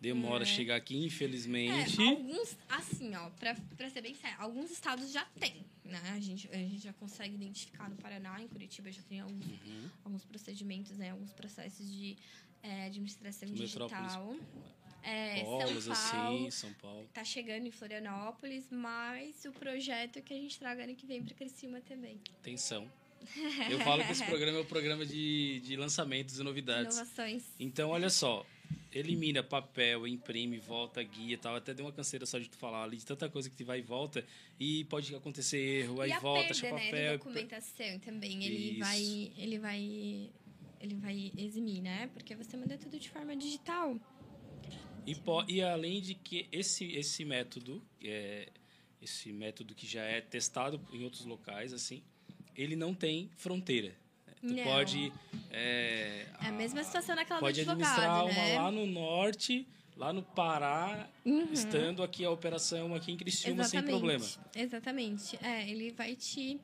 [0.00, 0.46] Demora é.
[0.46, 2.00] chegar aqui, infelizmente.
[2.00, 6.00] É, alguns, assim, ó, pra, pra ser bem sério, alguns estados já tem, né?
[6.16, 9.90] A gente, a gente já consegue identificar no Paraná, em Curitiba já tem alguns, uhum.
[10.02, 11.10] alguns procedimentos, né?
[11.10, 12.16] Alguns processos de
[12.62, 14.34] é, administração digital.
[15.02, 17.08] É, Polos, São Paulo, assim, São Paulo.
[17.12, 21.34] Tá chegando em Florianópolis, mas o projeto que a gente traga ano que vem para
[21.34, 22.20] Criciúma também.
[22.40, 22.90] Atenção.
[23.70, 26.96] Eu falo que esse programa é o programa de, de lançamentos e novidades.
[26.96, 27.44] Inovações.
[27.58, 28.44] Então, olha só.
[28.92, 31.54] Elimina papel, imprime, volta, guia tal.
[31.54, 33.82] Até deu uma canseira só de tu falar ali de tanta coisa que vai e
[33.82, 34.24] volta.
[34.58, 36.92] E pode acontecer erro, aí e volta, perda, acha papel.
[36.92, 38.44] Né, documentação também.
[38.44, 38.80] Ele Isso.
[38.80, 39.32] vai.
[39.38, 40.30] Ele vai.
[40.80, 42.10] Ele vai eximir, né?
[42.14, 43.96] Porque você manda tudo de forma digital.
[45.06, 45.16] E,
[45.48, 48.48] e além de que esse, esse método, é,
[49.00, 52.02] esse método que já é testado em outros locais, assim,
[52.56, 53.94] ele não tem fronteira.
[54.40, 54.64] Tu não.
[54.64, 55.12] pode.
[55.50, 58.56] É, é a mesma situação naquela Pode administrar uma né?
[58.56, 61.52] lá no norte, lá no Pará, uhum.
[61.52, 63.90] estando aqui a operação aqui em Criciúma Exatamente.
[63.90, 64.24] sem problema.
[64.56, 65.38] Exatamente.
[65.42, 66.58] É, ele vai te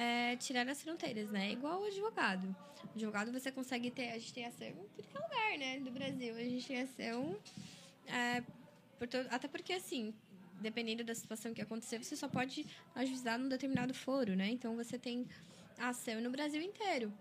[0.00, 1.52] é, tirar as fronteiras, né?
[1.52, 2.56] Igual o advogado.
[2.84, 5.80] O advogado você consegue ter, a gente tem ação em qualquer lugar, né?
[5.80, 6.34] Do Brasil.
[6.34, 7.36] A gente tem ação.
[8.06, 8.42] É,
[8.98, 10.14] por todo, até porque, assim,
[10.58, 14.48] dependendo da situação que acontecer, você só pode ajuizar num determinado foro, né?
[14.48, 15.28] Então você tem
[15.78, 17.12] ação no Brasil inteiro.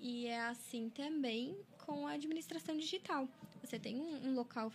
[0.00, 1.54] E é assim também
[1.84, 3.28] com a administração digital.
[3.62, 4.72] Você tem um, um local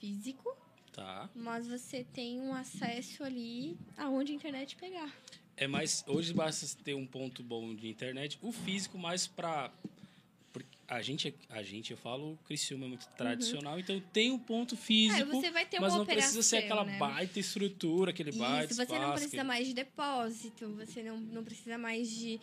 [0.00, 0.56] físico
[0.92, 1.28] Tá.
[1.34, 5.14] Mas você tem um acesso ali aonde a internet pegar.
[5.56, 9.70] É mais hoje basta ter um ponto bom de internet, o físico mais para
[10.88, 13.80] a gente, a gente, eu falo, o Criciúma é muito tradicional, uhum.
[13.80, 16.96] então tem um ponto físico, é, você vai ter mas não precisa ser aquela né?
[16.96, 21.44] baita estrutura, aquele Isso, baita você espaço, não precisa mais de depósito, você não, não
[21.44, 22.40] precisa mais de,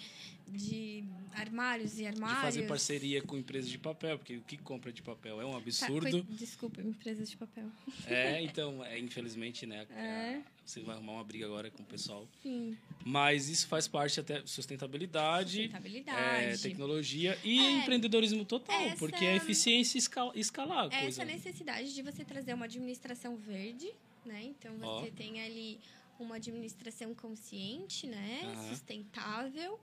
[0.48, 2.38] de armários e armários.
[2.38, 5.52] De fazer parceria com empresas de papel, porque o que compra de papel é um
[5.52, 6.24] tá, absurdo.
[6.24, 7.70] Tá, desculpa, empresas de papel.
[8.08, 10.41] É, então, é, infelizmente, né, é.
[10.64, 12.28] você vai arrumar uma briga agora com o pessoal.
[12.41, 12.78] Sim.
[13.06, 16.46] Mas isso faz parte até sustentabilidade, sustentabilidade.
[16.46, 20.38] É, tecnologia e é, empreendedorismo total, essa, porque é eficiência escalar.
[20.38, 21.26] escalar essa coisa.
[21.26, 23.91] necessidade de você trazer uma administração verde,
[24.26, 24.44] né?
[24.44, 25.16] Então você oh.
[25.16, 25.80] tem ali
[26.20, 28.41] uma administração consciente, né?
[28.70, 29.80] Sustentável.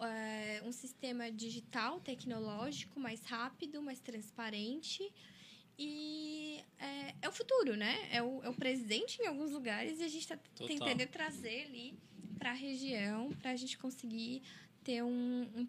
[0.00, 5.12] É, um sistema digital, tecnológico, mais rápido, mais transparente.
[5.78, 8.08] E é, é o futuro, né?
[8.12, 11.94] É o, é o presente em alguns lugares e a gente está tentando trazer ali
[12.38, 14.42] para a região para a gente conseguir
[14.84, 15.66] ter um, um,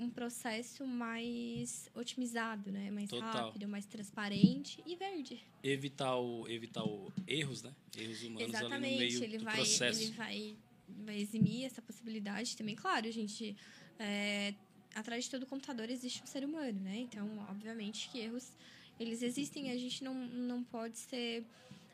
[0.00, 2.90] um, processo mais otimizado, né?
[2.90, 3.46] Mais Total.
[3.46, 5.40] rápido, mais transparente e verde.
[5.62, 7.72] Evitar, o, evitar o erros, né?
[7.96, 8.74] Erros humanos Exatamente.
[8.74, 10.02] ali no meio ele do vai, processo.
[10.02, 10.56] Ele vai,
[10.88, 12.74] vai eximir essa possibilidade também.
[12.74, 13.56] Claro, a gente...
[13.98, 14.54] É,
[14.94, 16.96] atrás de todo computador existe um ser humano, né?
[16.98, 18.52] Então, obviamente que erros,
[18.98, 19.70] eles existem.
[19.70, 21.44] A gente não, não pode ser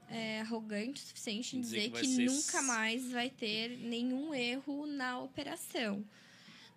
[0.09, 4.87] é, arrogante o suficiente em dizer, dizer que, que nunca mais vai ter nenhum erro
[4.87, 6.05] na operação.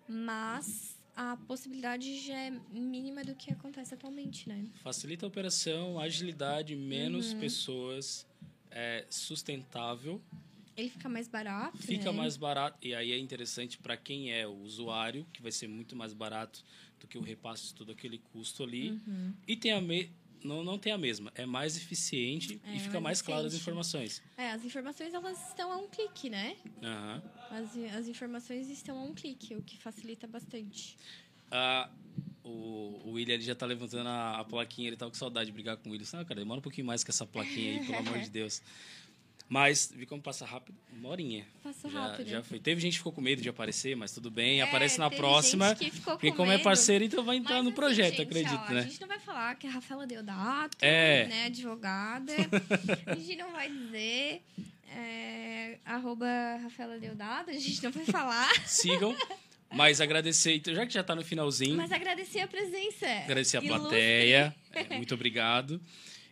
[0.08, 4.66] Mas a possibilidade já é mínima do que acontece atualmente, né?
[4.82, 7.40] Facilita a operação, agilidade, menos uhum.
[7.40, 8.26] pessoas,
[8.70, 10.20] é sustentável.
[10.76, 11.78] Ele fica mais barato.
[11.78, 12.18] Fica né?
[12.18, 12.78] mais barato.
[12.86, 16.64] E aí é interessante para quem é o usuário, que vai ser muito mais barato
[17.00, 18.90] do que o repasse de todo aquele custo ali.
[18.90, 19.34] Uhum.
[19.46, 20.10] E tem a me
[20.44, 21.32] não, não tem a mesma.
[21.34, 24.22] É mais eficiente é, e fica mais, mais claro as informações.
[24.36, 26.56] É, as informações elas estão a um clique, né?
[26.82, 27.22] Uhum.
[27.50, 30.96] As, as informações estão a um clique, o que facilita bastante.
[31.50, 31.90] Ah,
[32.44, 35.52] o, o William ele já tá levantando a, a plaquinha, ele tá com saudade de
[35.52, 36.06] brigar com o William.
[36.12, 38.62] Ah, cara, demora um pouquinho mais com essa plaquinha aí, pelo amor de Deus.
[39.48, 40.76] Mas, vi como passa rápido?
[40.92, 41.46] Uma horinha.
[41.62, 42.28] Passou já, rápido.
[42.28, 42.58] Já foi.
[42.58, 44.60] Teve gente que ficou com medo de aparecer, mas tudo bem.
[44.60, 45.68] É, Aparece na próxima.
[45.68, 46.62] Gente que ficou porque como é medo.
[46.62, 48.80] é parceiro, então vai entrar mas, no assim, projeto, gente, acredito, ó, né?
[48.80, 51.26] A gente não vai falar que a Rafaela Deodato, é.
[51.28, 52.32] né, advogada.
[53.06, 54.42] a gente não vai dizer
[54.88, 56.26] é, arroba
[56.62, 58.50] Rafaela Deodato, a gente não vai falar.
[58.66, 59.14] Sigam.
[59.72, 61.76] Mas agradecer, então, já que já está no finalzinho.
[61.76, 63.06] Mas agradecer a presença.
[63.06, 64.54] Agradecer a plateia.
[64.76, 65.80] É, muito obrigado.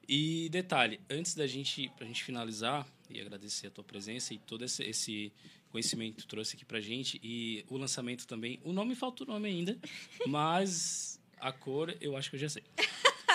[0.07, 4.65] E detalhe, antes da gente, pra gente finalizar, e agradecer a tua presença e todo
[4.65, 5.33] esse, esse
[5.71, 8.61] conhecimento que tu trouxe aqui pra gente e o lançamento também.
[8.65, 9.79] O nome falta o nome ainda,
[10.27, 12.63] mas a cor eu acho que eu já sei.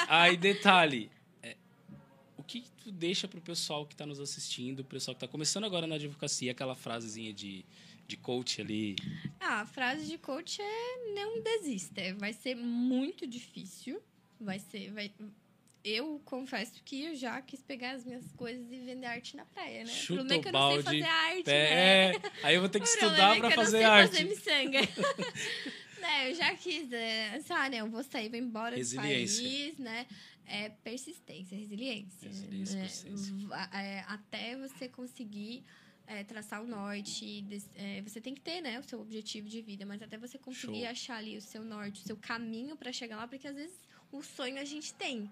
[0.07, 1.11] Aí, detalhe,
[1.43, 1.55] é,
[2.37, 5.65] o que tu deixa pro pessoal que está nos assistindo, o pessoal que está começando
[5.65, 7.65] agora na advocacia, aquela frasezinha de,
[8.07, 8.95] de coach ali?
[9.39, 12.01] Ah, a frase de coach é não desista.
[12.17, 14.01] Vai ser muito difícil.
[14.39, 15.11] Vai ser, vai,
[15.83, 19.83] eu confesso que eu já quis pegar as minhas coisas e vender arte na praia,
[19.83, 19.91] né?
[19.91, 22.11] Chuta o problema é que eu não sei fazer arte, pé.
[22.11, 22.31] né?
[22.43, 24.11] Aí eu vou ter que estudar para fazer arte.
[24.11, 24.79] Fazer miçanga.
[25.99, 30.05] né, eu já quis, é, ah, né, eu vou sair, vou embora do país, né?
[30.45, 32.27] É persistência, resiliência.
[32.27, 32.81] Resiliência, né?
[32.81, 33.33] persistência.
[33.71, 35.63] É, até você conseguir
[36.07, 39.85] é, traçar o norte, é, você tem que ter, né, o seu objetivo de vida,
[39.85, 40.89] mas até você conseguir Show.
[40.89, 43.79] achar ali o seu norte, o seu caminho para chegar lá, porque às vezes
[44.11, 45.29] o sonho a gente tem.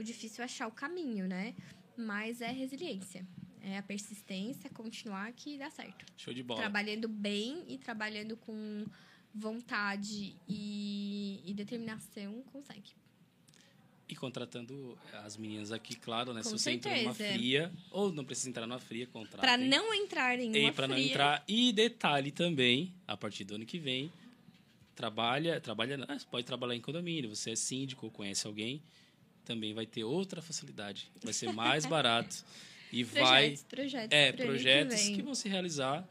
[0.00, 1.54] O difícil é achar o caminho, né?
[1.94, 3.26] Mas é resiliência.
[3.60, 6.06] É a persistência, continuar que dá certo.
[6.16, 6.58] Show de bola.
[6.58, 8.86] Trabalhando bem e trabalhando com
[9.34, 12.92] vontade e, e determinação, consegue.
[14.08, 16.42] E contratando as meninas aqui, claro, né?
[16.42, 19.46] Com Se você entrar numa fria, ou não precisa entrar numa fria, contrata.
[19.46, 21.44] Para não entrar em uma e para não entrar.
[21.46, 24.10] E detalhe também, a partir do ano que vem,
[24.94, 25.98] trabalha, trabalha,
[26.30, 28.82] pode trabalhar em condomínio, você é síndico, conhece alguém,
[29.50, 31.10] também vai ter outra facilidade.
[31.24, 32.44] Vai ser mais barato.
[32.92, 33.56] E projetos, vai.
[33.68, 36.08] Projetos, é, projetos que, que, vão se realizar.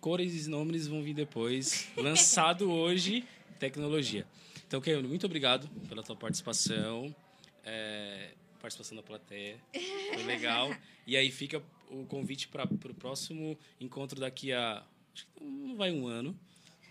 [0.00, 1.88] Cores e nomes vão vir depois.
[1.94, 3.22] Lançado hoje,
[3.58, 4.26] tecnologia.
[4.66, 7.14] Então, Keio, muito obrigado pela tua participação.
[7.64, 8.30] É,
[8.62, 9.56] participação da plateia.
[10.14, 10.74] Foi legal.
[11.06, 14.82] E aí fica o convite para o próximo encontro daqui a.
[15.14, 16.38] Acho que não vai um ano.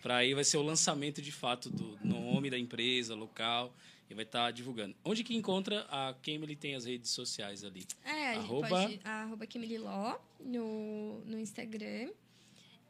[0.03, 3.73] Para aí vai ser o lançamento de fato do nome da empresa, local
[4.09, 4.95] e vai estar tá divulgando.
[5.03, 7.85] Onde que encontra a Kemily tem as redes sociais ali?
[8.03, 8.67] É, a arroba...
[8.67, 12.09] Pode, arroba Kemily Law no, no Instagram.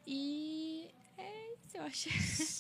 [0.06, 0.88] E
[1.18, 2.10] é isso, eu acho.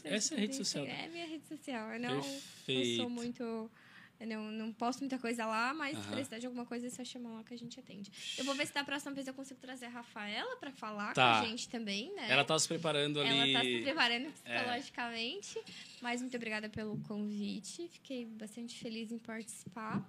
[0.05, 0.85] Essa é a rede social.
[0.85, 1.93] É a minha rede social.
[1.93, 3.71] Eu não, não sou muito
[4.19, 6.03] Eu não, não posto muita coisa lá, mas uhum.
[6.03, 8.11] se precisar de alguma coisa, é só chamar lá que a gente atende.
[8.37, 11.39] Eu vou ver se da próxima vez eu consigo trazer a Rafaela para falar tá.
[11.39, 12.29] com a gente também, né?
[12.29, 13.51] Ela tá se preparando ali.
[13.51, 15.59] Ela tá se preparando psicologicamente.
[15.59, 15.63] É.
[16.01, 17.87] Mas muito obrigada pelo convite.
[17.89, 20.03] Fiquei bastante feliz em participar.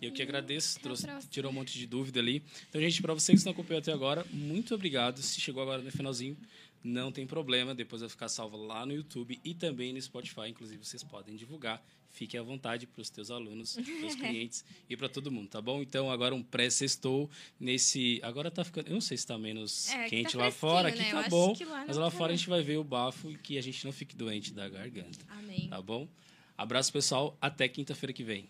[0.00, 2.44] Eu que agradeço, trouxe, tirou um monte de dúvida ali.
[2.68, 5.20] Então, gente, para você que não acompanhou até agora, muito obrigado.
[5.20, 6.36] Se chegou agora no finalzinho,
[6.82, 7.74] não tem problema.
[7.74, 10.48] Depois vai ficar salvo lá no YouTube e também no Spotify.
[10.48, 11.82] Inclusive, vocês podem divulgar.
[12.10, 15.60] Fique à vontade para os teus alunos, para os clientes e para todo mundo, tá
[15.60, 15.82] bom?
[15.82, 18.18] Então, agora um pré-sextou nesse...
[18.22, 18.88] Agora tá ficando...
[18.88, 20.88] Eu não sei se está menos é, quente tá lá fora.
[20.88, 21.10] Aqui né?
[21.10, 21.54] tá bom.
[21.66, 23.92] Lá mas lá fora a gente vai ver o bafo e que a gente não
[23.92, 25.18] fique doente da garganta.
[25.28, 25.68] Amém.
[25.68, 26.08] Tá bom?
[26.56, 27.36] Abraço, pessoal.
[27.40, 28.48] Até quinta-feira que vem.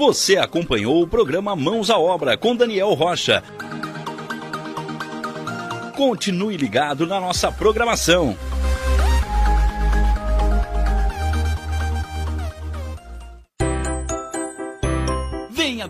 [0.00, 3.42] Você acompanhou o programa Mãos à Obra com Daniel Rocha.
[5.94, 8.34] Continue ligado na nossa programação.